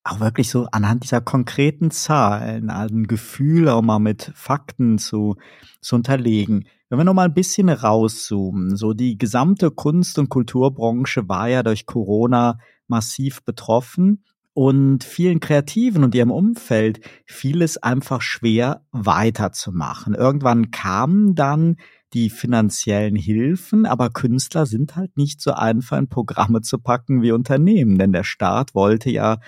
auch 0.04 0.18
wirklich 0.18 0.50
so 0.50 0.66
anhand 0.72 1.04
dieser 1.04 1.20
konkreten 1.20 1.90
Zahlen 1.90 2.70
ein 2.70 3.04
Gefühl 3.04 3.68
auch 3.68 3.82
mal 3.82 4.00
mit 4.00 4.32
Fakten 4.34 4.98
zu, 4.98 5.36
zu 5.80 5.94
unterlegen. 5.94 6.66
Wenn 6.88 6.98
wir 6.98 7.04
noch 7.04 7.14
mal 7.14 7.26
ein 7.26 7.34
bisschen 7.34 7.68
rauszoomen, 7.68 8.76
so 8.76 8.92
die 8.92 9.16
gesamte 9.16 9.70
Kunst- 9.70 10.18
und 10.18 10.28
Kulturbranche 10.28 11.28
war 11.28 11.48
ja 11.48 11.62
durch 11.62 11.86
Corona 11.86 12.58
massiv 12.88 13.44
betroffen 13.44 14.24
und 14.54 15.02
vielen 15.04 15.40
Kreativen 15.40 16.04
und 16.04 16.14
ihrem 16.14 16.30
Umfeld 16.30 17.00
fiel 17.26 17.62
es 17.62 17.78
einfach 17.78 18.20
schwer 18.20 18.84
weiterzumachen. 18.92 20.14
Irgendwann 20.14 20.70
kamen 20.70 21.34
dann 21.34 21.76
die 22.12 22.28
finanziellen 22.28 23.16
Hilfen, 23.16 23.86
aber 23.86 24.10
Künstler 24.10 24.66
sind 24.66 24.96
halt 24.96 25.16
nicht 25.16 25.40
so 25.40 25.52
einfach 25.52 25.96
in 25.98 26.08
Programme 26.08 26.60
zu 26.60 26.78
packen 26.78 27.22
wie 27.22 27.32
Unternehmen, 27.32 27.96
denn 27.96 28.12
der 28.12 28.24
Staat 28.24 28.74
wollte 28.74 29.10
ja 29.10 29.38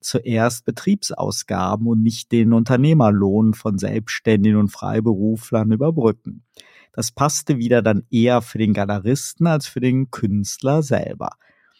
zuerst 0.00 0.64
Betriebsausgaben 0.64 1.86
und 1.86 2.02
nicht 2.02 2.30
den 2.30 2.52
Unternehmerlohn 2.52 3.54
von 3.54 3.78
Selbstständigen 3.78 4.58
und 4.58 4.68
Freiberuflern 4.68 5.72
überbrücken. 5.72 6.44
Das 6.92 7.10
passte 7.10 7.58
wieder 7.58 7.82
dann 7.82 8.02
eher 8.10 8.42
für 8.42 8.58
den 8.58 8.74
Galeristen 8.74 9.46
als 9.46 9.66
für 9.66 9.80
den 9.80 10.10
Künstler 10.10 10.82
selber. 10.82 11.30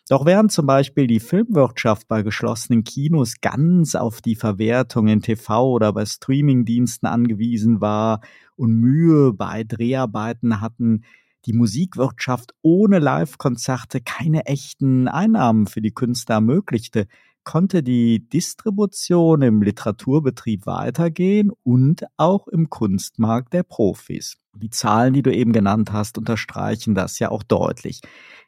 Doch 0.08 0.26
während 0.26 0.50
zum 0.50 0.66
Beispiel 0.66 1.06
die 1.06 1.20
Filmwirtschaft 1.20 2.08
bei 2.08 2.22
geschlossenen 2.22 2.82
Kinos 2.82 3.40
ganz 3.40 3.94
auf 3.94 4.20
die 4.20 4.34
Verwertung 4.34 5.06
in 5.06 5.22
TV 5.22 5.70
oder 5.70 5.92
bei 5.92 6.04
Streamingdiensten 6.04 7.08
angewiesen 7.08 7.80
war 7.80 8.20
und 8.56 8.74
Mühe 8.74 9.32
bei 9.32 9.62
Dreharbeiten 9.64 10.60
hatten, 10.60 11.04
die 11.46 11.52
Musikwirtschaft 11.52 12.52
ohne 12.62 12.98
Live-Konzerte 12.98 14.00
keine 14.00 14.46
echten 14.46 15.08
Einnahmen 15.08 15.66
für 15.66 15.80
die 15.80 15.94
Künstler 15.94 16.36
ermöglichte, 16.36 17.06
konnte 17.44 17.82
die 17.82 18.28
Distribution 18.28 19.42
im 19.42 19.62
Literaturbetrieb 19.62 20.66
weitergehen 20.66 21.52
und 21.62 22.04
auch 22.16 22.48
im 22.48 22.70
Kunstmarkt 22.70 23.52
der 23.52 23.64
Profis. 23.64 24.41
Die 24.54 24.70
Zahlen, 24.70 25.14
die 25.14 25.22
du 25.22 25.32
eben 25.34 25.52
genannt 25.52 25.92
hast, 25.92 26.18
unterstreichen 26.18 26.94
das 26.94 27.18
ja 27.18 27.30
auch 27.30 27.42
deutlich. 27.42 28.00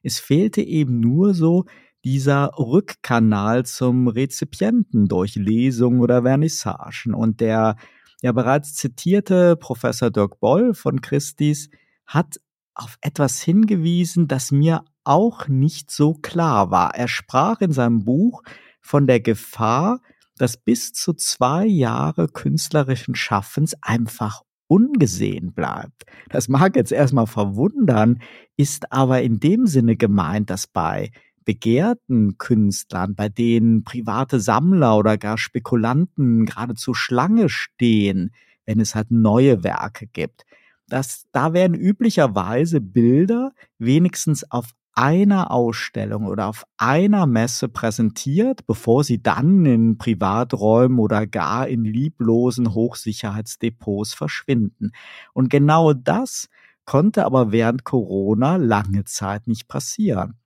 Es 0.02 0.18
fehlte 0.18 0.60
eben 0.60 1.00
nur 1.00 1.34
so 1.34 1.64
dieser 2.04 2.50
Rückkanal 2.58 3.64
zum 3.64 4.08
Rezipienten 4.08 5.08
durch 5.08 5.34
Lesungen 5.36 6.00
oder 6.00 6.22
Vernissagen. 6.22 7.14
Und 7.14 7.40
der 7.40 7.76
ja 8.22 8.32
bereits 8.32 8.74
zitierte 8.74 9.56
Professor 9.56 10.10
Dirk 10.10 10.38
Boll 10.40 10.74
von 10.74 11.00
Christis 11.00 11.70
hat 12.06 12.40
auf 12.74 12.98
etwas 13.00 13.40
hingewiesen, 13.40 14.28
das 14.28 14.50
mir 14.50 14.84
auch 15.04 15.48
nicht 15.48 15.90
so 15.90 16.14
klar 16.14 16.70
war. 16.70 16.94
Er 16.94 17.08
sprach 17.08 17.60
in 17.60 17.72
seinem 17.72 18.04
Buch 18.04 18.42
von 18.80 19.06
der 19.06 19.20
Gefahr, 19.20 20.00
dass 20.36 20.56
bis 20.56 20.92
zu 20.92 21.14
zwei 21.14 21.64
Jahre 21.64 22.28
künstlerischen 22.28 23.14
Schaffens 23.14 23.74
einfach 23.80 24.42
ungesehen 24.66 25.52
bleibt. 25.52 26.04
Das 26.30 26.48
mag 26.48 26.76
jetzt 26.76 26.92
erstmal 26.92 27.26
verwundern, 27.26 28.20
ist 28.56 28.92
aber 28.92 29.22
in 29.22 29.40
dem 29.40 29.66
Sinne 29.66 29.96
gemeint, 29.96 30.50
dass 30.50 30.66
bei 30.66 31.10
begehrten 31.44 32.38
Künstlern, 32.38 33.14
bei 33.14 33.28
denen 33.28 33.84
private 33.84 34.40
Sammler 34.40 34.96
oder 34.96 35.18
gar 35.18 35.38
Spekulanten 35.38 36.46
geradezu 36.46 36.94
Schlange 36.94 37.48
stehen, 37.48 38.32
wenn 38.64 38.80
es 38.80 38.94
halt 38.94 39.10
neue 39.10 39.62
Werke 39.62 40.06
gibt, 40.06 40.44
dass 40.88 41.26
da 41.32 41.52
werden 41.52 41.74
üblicherweise 41.74 42.80
Bilder 42.80 43.52
wenigstens 43.78 44.50
auf 44.50 44.70
einer 44.94 45.50
Ausstellung 45.50 46.26
oder 46.26 46.46
auf 46.46 46.64
einer 46.76 47.26
Messe 47.26 47.68
präsentiert, 47.68 48.66
bevor 48.66 49.04
sie 49.04 49.22
dann 49.22 49.66
in 49.66 49.98
Privaträumen 49.98 50.98
oder 50.98 51.26
gar 51.26 51.66
in 51.68 51.84
lieblosen 51.84 52.74
Hochsicherheitsdepots 52.74 54.14
verschwinden. 54.14 54.92
Und 55.32 55.50
genau 55.50 55.92
das 55.92 56.48
konnte 56.84 57.24
aber 57.24 57.50
während 57.50 57.84
Corona 57.84 58.56
lange 58.56 59.04
Zeit 59.04 59.46
nicht 59.46 59.68
passieren. 59.68 60.38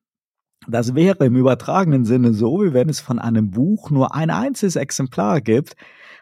Das 0.67 0.95
wäre 0.95 1.25
im 1.25 1.37
übertragenen 1.37 2.05
Sinne 2.05 2.35
so, 2.35 2.63
wie 2.63 2.75
wenn 2.75 2.89
es 2.89 3.01
von 3.01 3.19
einem 3.19 3.51
Buch 3.51 3.91
nur 3.91 4.15
ein 4.15 4.31
einziges 4.31 4.77
Exemplar 4.77 5.41
gibt 5.41 5.77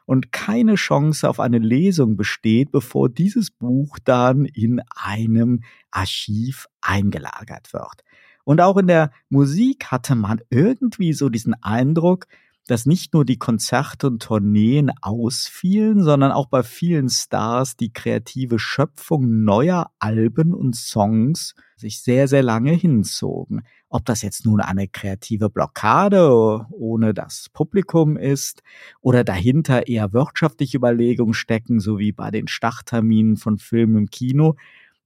und 0.04 0.30
keine 0.30 0.76
Chance 0.76 1.28
auf 1.28 1.40
eine 1.40 1.58
Lesung 1.58 2.16
besteht, 2.16 2.70
bevor 2.70 3.08
dieses 3.08 3.50
Buch 3.50 3.98
dann 4.04 4.44
in 4.44 4.80
einem 4.94 5.62
Archiv 5.90 6.68
eingelagert 6.80 7.72
wird. 7.72 8.04
Und 8.46 8.60
auch 8.60 8.76
in 8.76 8.86
der 8.86 9.10
Musik 9.28 9.86
hatte 9.86 10.14
man 10.14 10.40
irgendwie 10.50 11.12
so 11.12 11.28
diesen 11.28 11.60
Eindruck, 11.64 12.28
dass 12.68 12.86
nicht 12.86 13.12
nur 13.12 13.24
die 13.24 13.38
Konzerte 13.38 14.06
und 14.06 14.22
Tourneen 14.22 14.92
ausfielen, 15.02 16.04
sondern 16.04 16.30
auch 16.30 16.46
bei 16.46 16.62
vielen 16.62 17.08
Stars 17.08 17.76
die 17.76 17.92
kreative 17.92 18.60
Schöpfung 18.60 19.42
neuer 19.42 19.90
Alben 19.98 20.54
und 20.54 20.76
Songs 20.76 21.56
sich 21.76 22.00
sehr, 22.00 22.28
sehr 22.28 22.44
lange 22.44 22.70
hinzogen. 22.70 23.62
Ob 23.88 24.04
das 24.04 24.22
jetzt 24.22 24.46
nun 24.46 24.60
eine 24.60 24.86
kreative 24.86 25.50
Blockade 25.50 26.66
ohne 26.70 27.14
das 27.14 27.48
Publikum 27.52 28.16
ist 28.16 28.62
oder 29.00 29.24
dahinter 29.24 29.88
eher 29.88 30.12
wirtschaftliche 30.12 30.76
Überlegungen 30.76 31.34
stecken, 31.34 31.80
so 31.80 31.98
wie 31.98 32.12
bei 32.12 32.30
den 32.30 32.46
Startterminen 32.46 33.36
von 33.38 33.58
Filmen 33.58 33.96
im 33.96 34.10
Kino, 34.10 34.54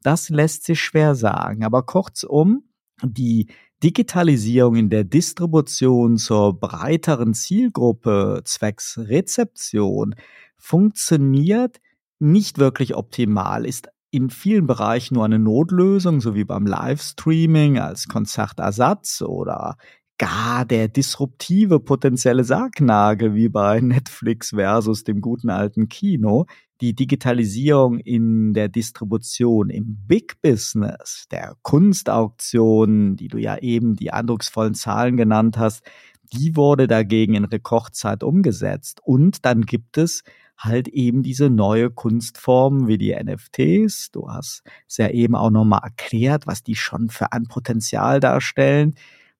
das 0.02 0.28
lässt 0.28 0.64
sich 0.64 0.82
schwer 0.82 1.14
sagen. 1.14 1.64
Aber 1.64 1.84
kurzum, 1.84 2.64
die 3.02 3.48
Digitalisierung 3.82 4.76
in 4.76 4.90
der 4.90 5.04
Distribution 5.04 6.16
zur 6.18 6.58
breiteren 6.58 7.34
Zielgruppe 7.34 8.42
zwecks 8.44 8.98
Rezeption 8.98 10.14
funktioniert 10.58 11.80
nicht 12.18 12.58
wirklich 12.58 12.94
optimal, 12.94 13.64
ist 13.64 13.88
in 14.10 14.28
vielen 14.28 14.66
Bereichen 14.66 15.14
nur 15.14 15.24
eine 15.24 15.38
Notlösung, 15.38 16.20
so 16.20 16.34
wie 16.34 16.44
beim 16.44 16.66
Livestreaming 16.66 17.78
als 17.78 18.08
Konzertersatz 18.08 19.22
oder 19.22 19.76
gar 20.20 20.66
der 20.66 20.88
disruptive 20.88 21.80
potenzielle 21.80 22.44
Sargnagel 22.44 23.34
wie 23.34 23.48
bei 23.48 23.80
Netflix 23.80 24.50
versus 24.50 25.02
dem 25.02 25.22
guten 25.22 25.48
alten 25.48 25.88
Kino. 25.88 26.44
Die 26.82 26.94
Digitalisierung 26.94 27.98
in 27.98 28.52
der 28.52 28.68
Distribution 28.68 29.70
im 29.70 29.96
Big 30.06 30.42
Business, 30.42 31.24
der 31.30 31.56
Kunstauktion, 31.62 33.16
die 33.16 33.28
du 33.28 33.38
ja 33.38 33.56
eben 33.56 33.96
die 33.96 34.12
eindrucksvollen 34.12 34.74
Zahlen 34.74 35.16
genannt 35.16 35.56
hast, 35.56 35.84
die 36.34 36.54
wurde 36.54 36.86
dagegen 36.86 37.32
in 37.32 37.46
Rekordzeit 37.46 38.22
umgesetzt. 38.22 39.00
Und 39.02 39.46
dann 39.46 39.62
gibt 39.62 39.96
es 39.96 40.22
halt 40.58 40.88
eben 40.88 41.22
diese 41.22 41.48
neue 41.48 41.88
Kunstform 41.88 42.88
wie 42.88 42.98
die 42.98 43.14
NFTs. 43.14 44.10
Du 44.10 44.28
hast 44.28 44.64
es 44.86 44.98
ja 44.98 45.08
eben 45.08 45.34
auch 45.34 45.50
nochmal 45.50 45.80
erklärt, 45.82 46.46
was 46.46 46.62
die 46.62 46.76
schon 46.76 47.08
für 47.08 47.32
ein 47.32 47.44
Potenzial 47.44 48.20
darstellen, 48.20 48.94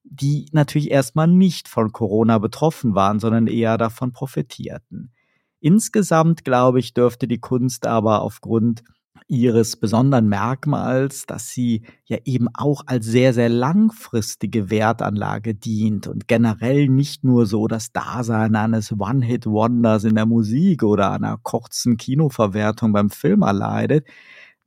die 0.05 0.47
natürlich 0.53 0.91
erstmal 0.91 1.29
nicht 1.29 1.69
von 1.69 1.93
Corona 1.93 2.39
betroffen 2.39 2.95
waren, 2.95 3.21
sondern 3.21 3.47
eher 3.47 3.79
davon 3.79 4.13
profitierten. 4.13 5.13
Insgesamt, 5.61 6.45
glaube 6.45 6.81
ich, 6.81 6.95
dürfte 6.95 7.29
die 7.29 7.39
Kunst 7.39 7.87
aber 7.87 8.23
aufgrund 8.23 8.83
ihres 9.29 9.77
besonderen 9.77 10.29
Merkmals, 10.29 11.25
dass 11.27 11.51
sie 11.51 11.83
ja 12.05 12.19
eben 12.25 12.49
auch 12.53 12.83
als 12.87 13.07
sehr, 13.07 13.33
sehr 13.33 13.49
langfristige 13.49 14.71
Wertanlage 14.71 15.55
dient 15.55 16.09
und 16.09 16.27
generell 16.27 16.89
nicht 16.89 17.23
nur 17.23 17.47
so 17.47 17.69
das 17.69 17.93
Dasein 17.93 18.57
eines 18.57 18.93
One-Hit-Wonders 18.93 20.05
in 20.05 20.17
der 20.17 20.27
Musik 20.27 20.83
oder 20.83 21.13
einer 21.13 21.39
kurzen 21.43 21.97
Kinoverwertung 21.97 22.93
beim 22.93 23.11
Film 23.11 23.43
erleidet, 23.43 24.07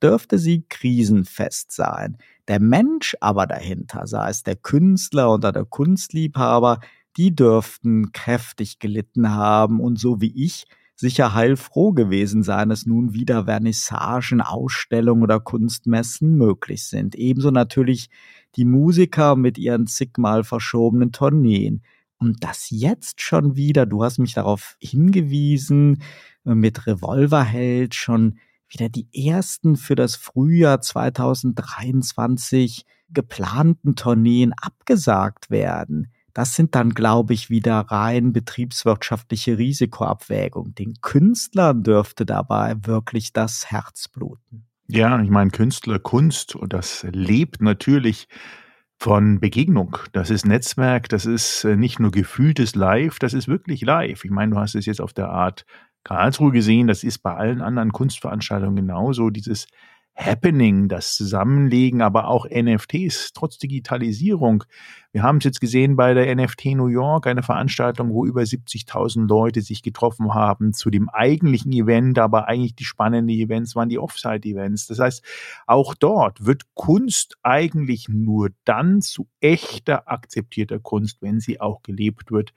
dürfte 0.01 0.37
sie 0.37 0.65
krisenfest 0.69 1.71
sein. 1.71 2.17
Der 2.47 2.59
Mensch 2.59 3.15
aber 3.21 3.47
dahinter, 3.47 4.05
sei 4.05 4.29
es 4.29 4.43
der 4.43 4.55
Künstler 4.55 5.33
oder 5.33 5.51
der 5.51 5.65
Kunstliebhaber, 5.65 6.79
die 7.15 7.35
dürften 7.35 8.11
kräftig 8.11 8.79
gelitten 8.79 9.29
haben 9.29 9.79
und 9.79 9.99
so 9.99 10.19
wie 10.19 10.33
ich 10.35 10.65
sicher 10.95 11.33
heilfroh 11.33 11.91
gewesen 11.91 12.43
sein, 12.43 12.69
dass 12.69 12.85
nun 12.85 13.13
wieder 13.13 13.45
Vernissagen, 13.45 14.41
Ausstellungen 14.41 15.23
oder 15.23 15.39
Kunstmessen 15.39 16.37
möglich 16.37 16.85
sind. 16.85 17.15
Ebenso 17.15 17.51
natürlich 17.51 18.09
die 18.55 18.65
Musiker 18.65 19.35
mit 19.35 19.57
ihren 19.57 19.87
zigmal 19.87 20.43
verschobenen 20.43 21.11
Tourneen. 21.11 21.83
Und 22.17 22.43
das 22.43 22.69
jetzt 22.69 23.21
schon 23.21 23.55
wieder, 23.55 23.85
du 23.85 24.03
hast 24.03 24.19
mich 24.19 24.33
darauf 24.33 24.77
hingewiesen, 24.79 26.01
mit 26.43 26.87
Revolverheld 26.87 27.95
schon 27.95 28.39
wieder 28.73 28.89
die 28.89 29.07
ersten 29.27 29.75
für 29.75 29.93
das 29.95 30.15
Frühjahr 30.15 30.81
2023 30.81 32.85
geplanten 33.09 33.95
Tourneen 33.95 34.53
abgesagt 34.53 35.51
werden. 35.51 36.11
Das 36.33 36.55
sind 36.55 36.73
dann, 36.73 36.91
glaube 36.91 37.33
ich, 37.33 37.49
wieder 37.51 37.79
rein 37.79 38.33
betriebswirtschaftliche 38.33 39.59
Risikoabwägung. 39.59 40.73
Den 40.73 40.95
Künstlern 41.01 41.83
dürfte 41.83 42.25
dabei 42.25 42.75
wirklich 42.81 43.33
das 43.33 43.69
Herz 43.69 44.07
bluten. 44.07 44.65
Ja, 44.87 45.21
ich 45.21 45.29
meine, 45.29 45.51
Künstler, 45.51 45.99
Kunst, 45.99 46.55
und 46.55 46.73
das 46.73 47.05
lebt 47.11 47.61
natürlich 47.61 48.27
von 48.97 49.39
Begegnung. 49.39 49.97
Das 50.11 50.29
ist 50.29 50.45
Netzwerk, 50.45 51.09
das 51.09 51.25
ist 51.25 51.63
äh, 51.65 51.75
nicht 51.75 51.99
nur 51.99 52.11
gefühltes 52.11 52.75
Live, 52.75 53.19
das 53.19 53.33
ist 53.33 53.47
wirklich 53.47 53.81
live. 53.81 54.23
Ich 54.23 54.31
meine, 54.31 54.53
du 54.53 54.59
hast 54.59 54.75
es 54.75 54.85
jetzt 54.85 55.01
auf 55.01 55.13
der 55.13 55.29
Art 55.29 55.65
Karlsruhe 56.03 56.51
gesehen, 56.51 56.87
das 56.87 57.03
ist 57.03 57.19
bei 57.19 57.33
allen 57.33 57.61
anderen 57.61 57.91
Kunstveranstaltungen 57.91 58.75
genauso. 58.75 59.29
Dieses 59.29 59.67
Happening, 60.15 60.89
das 60.89 61.15
Zusammenlegen, 61.15 62.01
aber 62.01 62.27
auch 62.27 62.45
NFTs 62.45 63.33
trotz 63.33 63.57
Digitalisierung. 63.57 64.63
Wir 65.13 65.21
haben 65.21 65.37
es 65.37 65.43
jetzt 65.43 65.61
gesehen 65.61 65.95
bei 65.95 66.15
der 66.15 66.35
NFT 66.35 66.65
New 66.75 66.87
York, 66.87 67.27
eine 67.27 67.43
Veranstaltung, 67.43 68.09
wo 68.09 68.25
über 68.25 68.41
70.000 68.41 69.27
Leute 69.27 69.61
sich 69.61 69.83
getroffen 69.83 70.33
haben 70.33 70.73
zu 70.73 70.89
dem 70.89 71.07
eigentlichen 71.07 71.71
Event, 71.71 72.17
aber 72.17 72.47
eigentlich 72.47 72.73
die 72.73 72.83
spannenden 72.83 73.29
Events 73.29 73.75
waren 73.75 73.89
die 73.89 73.99
Offsite-Events. 73.99 74.87
Das 74.87 74.97
heißt, 74.97 75.23
auch 75.67 75.93
dort 75.93 76.47
wird 76.47 76.63
Kunst 76.73 77.37
eigentlich 77.43 78.09
nur 78.09 78.49
dann 78.65 79.01
zu 79.01 79.27
echter 79.39 80.09
akzeptierter 80.11 80.79
Kunst, 80.79 81.21
wenn 81.21 81.39
sie 81.39 81.61
auch 81.61 81.83
gelebt 81.83 82.31
wird, 82.31 82.51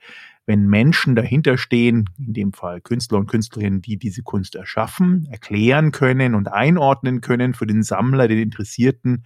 wenn 0.47 0.65
Menschen 0.65 1.15
dahinter 1.15 1.59
stehen, 1.59 2.09
in 2.17 2.33
dem 2.33 2.53
Fall 2.53 2.81
Künstler 2.81 3.19
und 3.19 3.27
Künstlerinnen, 3.27 3.83
die 3.83 3.97
diese 3.97 4.23
Kunst 4.23 4.55
erschaffen, 4.55 5.27
erklären 5.29 5.91
können 5.91 6.33
und 6.33 6.47
einordnen 6.51 7.21
können 7.21 7.53
für 7.53 7.67
den 7.67 7.83
Sammler, 7.83 8.27
den 8.27 8.39
Interessierten, 8.39 9.25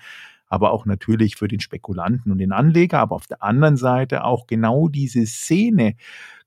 aber 0.52 0.74
auch 0.74 0.86
natürlich 0.86 1.38
für 1.38 1.48
den 1.48 1.62
Spekulanten 1.62 2.30
und 2.30 2.38
den 2.38 2.52
Anleger, 2.52 3.00
aber 3.00 3.16
auf 3.16 3.26
der 3.26 3.42
anderen 3.42 3.78
Seite 3.78 4.26
auch 4.26 4.48
genau 4.48 4.90
diese 4.90 5.26
Szene 5.26 5.96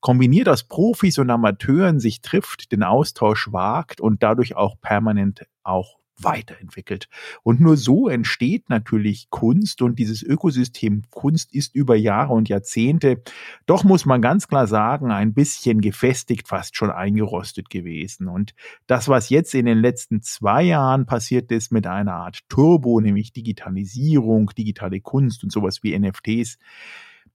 kombiniert 0.01 0.47
aus 0.47 0.65
Profis 0.65 1.19
und 1.19 1.31
Amateuren 1.31 1.99
sich 2.01 2.21
trifft, 2.21 2.71
den 2.71 2.83
Austausch 2.83 3.51
wagt 3.51 4.03
und 4.03 4.23
dadurch 4.23 4.57
auch 4.57 4.79
permanent 4.79 5.47
auch 5.63 5.97
weiterentwickelt. 6.19 7.09
Und 7.43 7.61
nur 7.61 7.77
so 7.77 8.09
entsteht 8.09 8.69
natürlich 8.71 9.29
Kunst 9.31 9.83
und 9.83 9.99
dieses 9.99 10.23
Ökosystem 10.23 11.03
Kunst 11.11 11.55
ist 11.55 11.75
über 11.75 11.97
Jahre 11.97 12.33
und 12.35 12.49
Jahrzehnte, 12.49 13.23
doch 13.67 13.85
muss 13.85 14.07
man 14.07 14.23
ganz 14.23 14.49
klar 14.49 14.67
sagen, 14.67 15.11
ein 15.11 15.35
bisschen 15.35 15.81
gefestigt, 15.81 16.49
fast 16.49 16.77
schon 16.77 16.91
eingerostet 16.91 17.71
gewesen. 17.71 18.29
Und 18.29 18.55
das, 18.87 19.09
was 19.09 19.29
jetzt 19.29 19.55
in 19.55 19.67
den 19.67 19.79
letzten 19.79 20.23
zwei 20.23 20.63
Jahren 20.63 21.07
passiert 21.07 21.51
ist 21.51 21.73
mit 21.73 21.87
einer 21.87 22.15
Art 22.15 22.41
Turbo, 22.49 23.01
nämlich 23.01 23.33
Digitalisierung, 23.33 24.51
digitale 24.57 25.01
Kunst 25.01 25.43
und 25.45 25.51
sowas 25.51 25.83
wie 25.83 25.99
NFTs, 25.99 26.59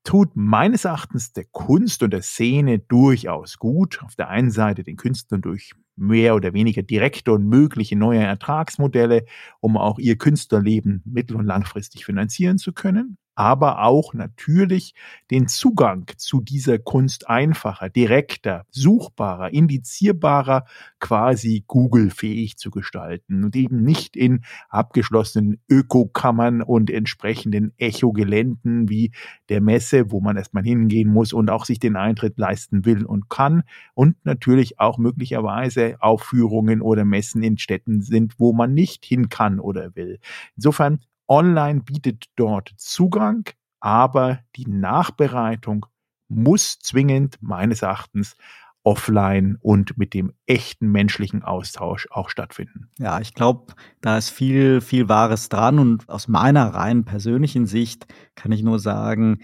tut 0.04 0.36
meines 0.36 0.86
Erachtens 0.86 1.34
der 1.34 1.46
Kunst 1.46 2.04
und 2.04 2.12
der 2.12 2.22
Szene 2.22 2.80
durchaus 2.80 3.58
gut. 3.58 4.02
Auf 4.04 4.16
der 4.16 4.30
einen 4.30 4.52
Seite 4.52 4.84
den 4.84 4.98
Künstlern 4.98 5.42
durch 5.42 5.72
mehr 5.96 6.36
oder 6.36 6.54
weniger 6.54 6.82
direkte 6.82 7.34
und 7.34 7.48
mögliche 7.48 7.96
neue 7.96 8.20
Ertragsmodelle, 8.20 9.26
um 9.60 9.78
auch 9.78 10.00
ihr 10.00 10.18
Künstlerleben 10.18 11.04
mittel- 11.06 11.38
und 11.38 11.46
langfristig 11.46 12.06
finanzieren 12.06 12.58
zu 12.58 12.74
können 12.74 13.18
aber 13.40 13.84
auch 13.86 14.14
natürlich 14.14 14.94
den 15.32 15.48
Zugang 15.48 16.12
zu 16.18 16.42
dieser 16.42 16.78
Kunst 16.78 17.30
einfacher, 17.30 17.88
direkter, 17.88 18.66
suchbarer, 18.70 19.54
indizierbarer, 19.54 20.66
quasi 21.00 21.64
Google-fähig 21.66 22.58
zu 22.58 22.70
gestalten 22.70 23.46
und 23.46 23.56
eben 23.56 23.82
nicht 23.82 24.18
in 24.18 24.42
abgeschlossenen 24.68 25.62
Ökokammern 25.70 26.62
und 26.62 26.90
entsprechenden 26.92 27.72
Echogeländen 27.78 28.90
wie 28.90 29.14
der 29.48 29.62
Messe, 29.62 30.12
wo 30.12 30.20
man 30.20 30.36
erstmal 30.36 30.64
hingehen 30.66 31.08
muss 31.08 31.32
und 31.32 31.50
auch 31.50 31.64
sich 31.64 31.80
den 31.80 31.96
Eintritt 31.96 32.38
leisten 32.38 32.84
will 32.84 33.06
und 33.06 33.30
kann 33.30 33.64
und 33.94 34.18
natürlich 34.26 34.82
auch 34.82 34.98
möglicherweise 34.98 35.96
Aufführungen 36.02 36.82
oder 36.82 37.06
Messen 37.06 37.42
in 37.42 37.58
Städten 37.58 38.02
sind, 38.02 38.38
wo 38.38 38.52
man 38.52 38.74
nicht 38.74 39.06
hin 39.06 39.30
kann 39.30 39.62
oder 39.62 39.96
will. 39.96 40.20
Insofern 40.58 41.00
Online 41.30 41.82
bietet 41.82 42.26
dort 42.36 42.74
Zugang, 42.78 43.46
aber 43.80 44.40
die 44.56 44.68
Nachbereitung 44.68 45.86
muss 46.28 46.80
zwingend 46.80 47.38
meines 47.42 47.82
Erachtens 47.82 48.36
offline 48.84 49.58
und 49.62 49.98
mit 49.98 50.14
dem 50.14 50.34
echten 50.46 50.88
menschlichen 50.92 51.44
Austausch 51.44 52.08
auch 52.12 52.30
stattfinden. 52.30 52.90
Ja, 52.98 53.20
ich 53.20 53.34
glaube, 53.34 53.74
da 54.02 54.18
ist 54.18 54.30
viel, 54.30 54.82
viel 54.82 55.10
Wahres 55.10 55.50
dran 55.50 55.80
und 55.80 56.10
aus 56.10 56.28
meiner 56.28 56.74
rein 56.74 57.06
persönlichen 57.06 57.66
Sicht 57.66 58.08
kann 58.36 58.52
ich 58.52 58.64
nur 58.64 58.80
sagen, 58.80 59.40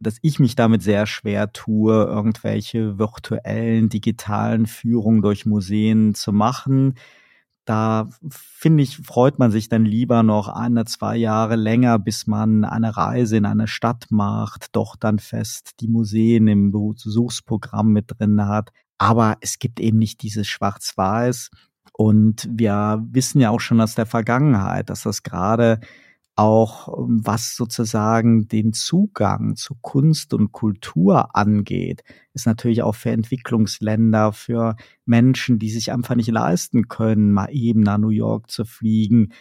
dass 0.00 0.18
ich 0.22 0.38
mich 0.40 0.56
damit 0.56 0.82
sehr 0.82 1.06
schwer 1.06 1.52
tue, 1.52 1.94
irgendwelche 1.94 2.98
virtuellen, 2.98 3.88
digitalen 3.90 4.66
Führungen 4.66 5.22
durch 5.22 5.46
Museen 5.46 6.14
zu 6.14 6.32
machen. 6.32 6.94
Da 7.64 8.08
finde 8.28 8.82
ich, 8.82 8.96
freut 8.96 9.38
man 9.38 9.50
sich 9.50 9.68
dann 9.68 9.84
lieber 9.84 10.22
noch 10.22 10.48
ein 10.48 10.72
oder 10.72 10.86
zwei 10.86 11.16
Jahre 11.16 11.56
länger, 11.56 11.98
bis 11.98 12.26
man 12.26 12.64
eine 12.64 12.96
Reise 12.96 13.36
in 13.36 13.44
eine 13.44 13.68
Stadt 13.68 14.06
macht, 14.10 14.74
doch 14.74 14.96
dann 14.96 15.18
fest 15.18 15.72
die 15.80 15.88
Museen 15.88 16.48
im 16.48 16.72
Besuchsprogramm 16.72 17.92
mit 17.92 18.06
drin 18.08 18.46
hat. 18.46 18.70
Aber 18.98 19.36
es 19.40 19.58
gibt 19.58 19.80
eben 19.80 19.98
nicht 19.98 20.22
dieses 20.22 20.46
Schwarz-Weiß. 20.46 21.50
Und 21.92 22.48
wir 22.50 23.04
wissen 23.10 23.40
ja 23.40 23.50
auch 23.50 23.60
schon 23.60 23.80
aus 23.80 23.94
der 23.94 24.06
Vergangenheit, 24.06 24.88
dass 24.90 25.02
das 25.02 25.22
gerade 25.22 25.80
auch 26.40 26.88
ähm, 26.88 27.20
was 27.22 27.54
sozusagen 27.54 28.48
den 28.48 28.72
Zugang 28.72 29.56
zu 29.56 29.74
Kunst 29.82 30.32
und 30.32 30.52
Kultur 30.52 31.36
angeht, 31.36 32.02
ist 32.32 32.46
natürlich 32.46 32.82
auch 32.82 32.94
für 32.94 33.10
Entwicklungsländer, 33.10 34.32
für 34.32 34.76
Menschen, 35.04 35.58
die 35.58 35.68
sich 35.68 35.92
einfach 35.92 36.14
nicht 36.14 36.30
leisten 36.30 36.88
können, 36.88 37.32
mal 37.32 37.48
eben 37.52 37.80
nach 37.80 37.98
New 37.98 38.08
York 38.08 38.50
zu 38.50 38.64
fliegen, 38.64 39.32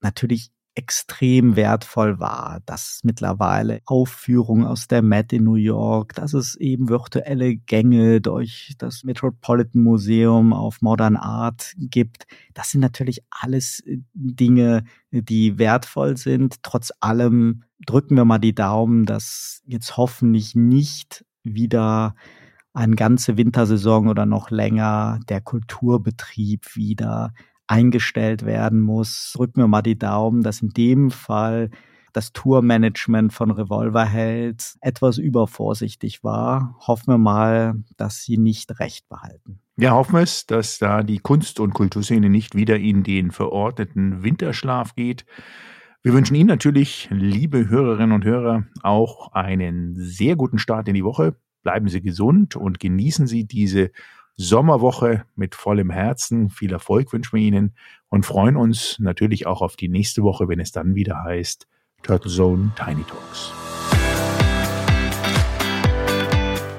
natürlich 0.00 0.50
extrem 0.76 1.56
wertvoll 1.56 2.20
war, 2.20 2.60
dass 2.66 3.00
mittlerweile 3.02 3.80
Aufführungen 3.86 4.66
aus 4.66 4.88
der 4.88 5.00
Met 5.00 5.32
in 5.32 5.44
New 5.44 5.54
York, 5.54 6.14
dass 6.14 6.34
es 6.34 6.54
eben 6.54 6.90
virtuelle 6.90 7.56
Gänge 7.56 8.20
durch 8.20 8.74
das 8.78 9.02
Metropolitan 9.02 9.82
Museum 9.82 10.52
of 10.52 10.82
Modern 10.82 11.16
Art 11.16 11.72
gibt. 11.78 12.26
Das 12.52 12.70
sind 12.70 12.82
natürlich 12.82 13.22
alles 13.30 13.80
äh, 13.80 13.98
Dinge, 14.12 14.84
die 15.10 15.58
wertvoll 15.58 16.18
sind. 16.18 16.62
Trotz 16.62 16.92
allem 17.00 17.64
drücken 17.86 18.16
wir 18.16 18.26
mal 18.26 18.38
die 18.38 18.54
Daumen, 18.54 19.06
dass 19.06 19.62
jetzt 19.66 19.96
hoffentlich 19.96 20.54
nicht 20.54 21.24
wieder 21.42 22.14
eine 22.74 22.96
ganze 22.96 23.38
Wintersaison 23.38 24.08
oder 24.08 24.26
noch 24.26 24.50
länger 24.50 25.20
der 25.30 25.40
Kulturbetrieb 25.40 26.76
wieder 26.76 27.32
eingestellt 27.66 28.44
werden 28.44 28.80
muss. 28.80 29.32
Drücken 29.34 29.60
wir 29.60 29.68
mal 29.68 29.82
die 29.82 29.98
Daumen, 29.98 30.42
dass 30.42 30.62
in 30.62 30.70
dem 30.70 31.10
Fall 31.10 31.70
das 32.12 32.32
Tourmanagement 32.32 33.32
von 33.34 33.50
Revolverheld 33.50 34.76
etwas 34.80 35.18
übervorsichtig 35.18 36.24
war. 36.24 36.76
Hoffen 36.86 37.08
wir 37.12 37.18
mal, 37.18 37.74
dass 37.98 38.22
sie 38.22 38.38
nicht 38.38 38.80
recht 38.80 39.06
behalten. 39.08 39.60
Ja, 39.76 39.90
hoffen 39.90 40.14
wir 40.14 40.22
es, 40.22 40.46
dass 40.46 40.78
da 40.78 41.02
die 41.02 41.18
Kunst- 41.18 41.60
und 41.60 41.74
Kulturszene 41.74 42.30
nicht 42.30 42.54
wieder 42.54 42.78
in 42.78 43.02
den 43.02 43.30
verordneten 43.30 44.22
Winterschlaf 44.22 44.94
geht. 44.94 45.26
Wir 46.02 46.14
wünschen 46.14 46.36
Ihnen 46.36 46.48
natürlich, 46.48 47.08
liebe 47.10 47.68
Hörerinnen 47.68 48.12
und 48.12 48.24
Hörer, 48.24 48.64
auch 48.82 49.32
einen 49.32 49.96
sehr 49.96 50.36
guten 50.36 50.58
Start 50.58 50.88
in 50.88 50.94
die 50.94 51.04
Woche. 51.04 51.36
Bleiben 51.62 51.88
Sie 51.88 52.00
gesund 52.00 52.56
und 52.56 52.80
genießen 52.80 53.26
Sie 53.26 53.44
diese 53.44 53.90
Sommerwoche 54.36 55.24
mit 55.34 55.54
vollem 55.54 55.90
Herzen. 55.90 56.50
Viel 56.50 56.72
Erfolg 56.72 57.12
wünschen 57.12 57.36
wir 57.36 57.42
Ihnen 57.42 57.74
und 58.08 58.26
freuen 58.26 58.56
uns 58.56 58.98
natürlich 58.98 59.46
auch 59.46 59.62
auf 59.62 59.76
die 59.76 59.88
nächste 59.88 60.22
Woche, 60.22 60.48
wenn 60.48 60.60
es 60.60 60.72
dann 60.72 60.94
wieder 60.94 61.24
heißt 61.24 61.66
Turtle 62.02 62.30
Zone 62.30 62.70
Tiny 62.76 63.02
Talks. 63.04 63.52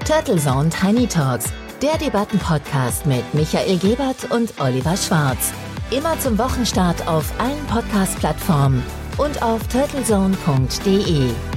Turtle 0.06 0.38
Zone 0.38 0.70
Tiny 0.70 1.08
Talks, 1.08 1.52
der 1.82 1.98
Debattenpodcast 1.98 3.06
mit 3.06 3.34
Michael 3.34 3.78
Gebert 3.78 4.32
und 4.32 4.54
Oliver 4.62 4.96
Schwarz. 4.96 5.52
Immer 5.90 6.20
zum 6.20 6.38
Wochenstart 6.38 7.08
auf 7.08 7.32
allen 7.40 7.66
Podcast-Plattformen 7.68 8.84
und 9.18 9.42
auf 9.42 9.68
turtlezone.de. 9.68 11.57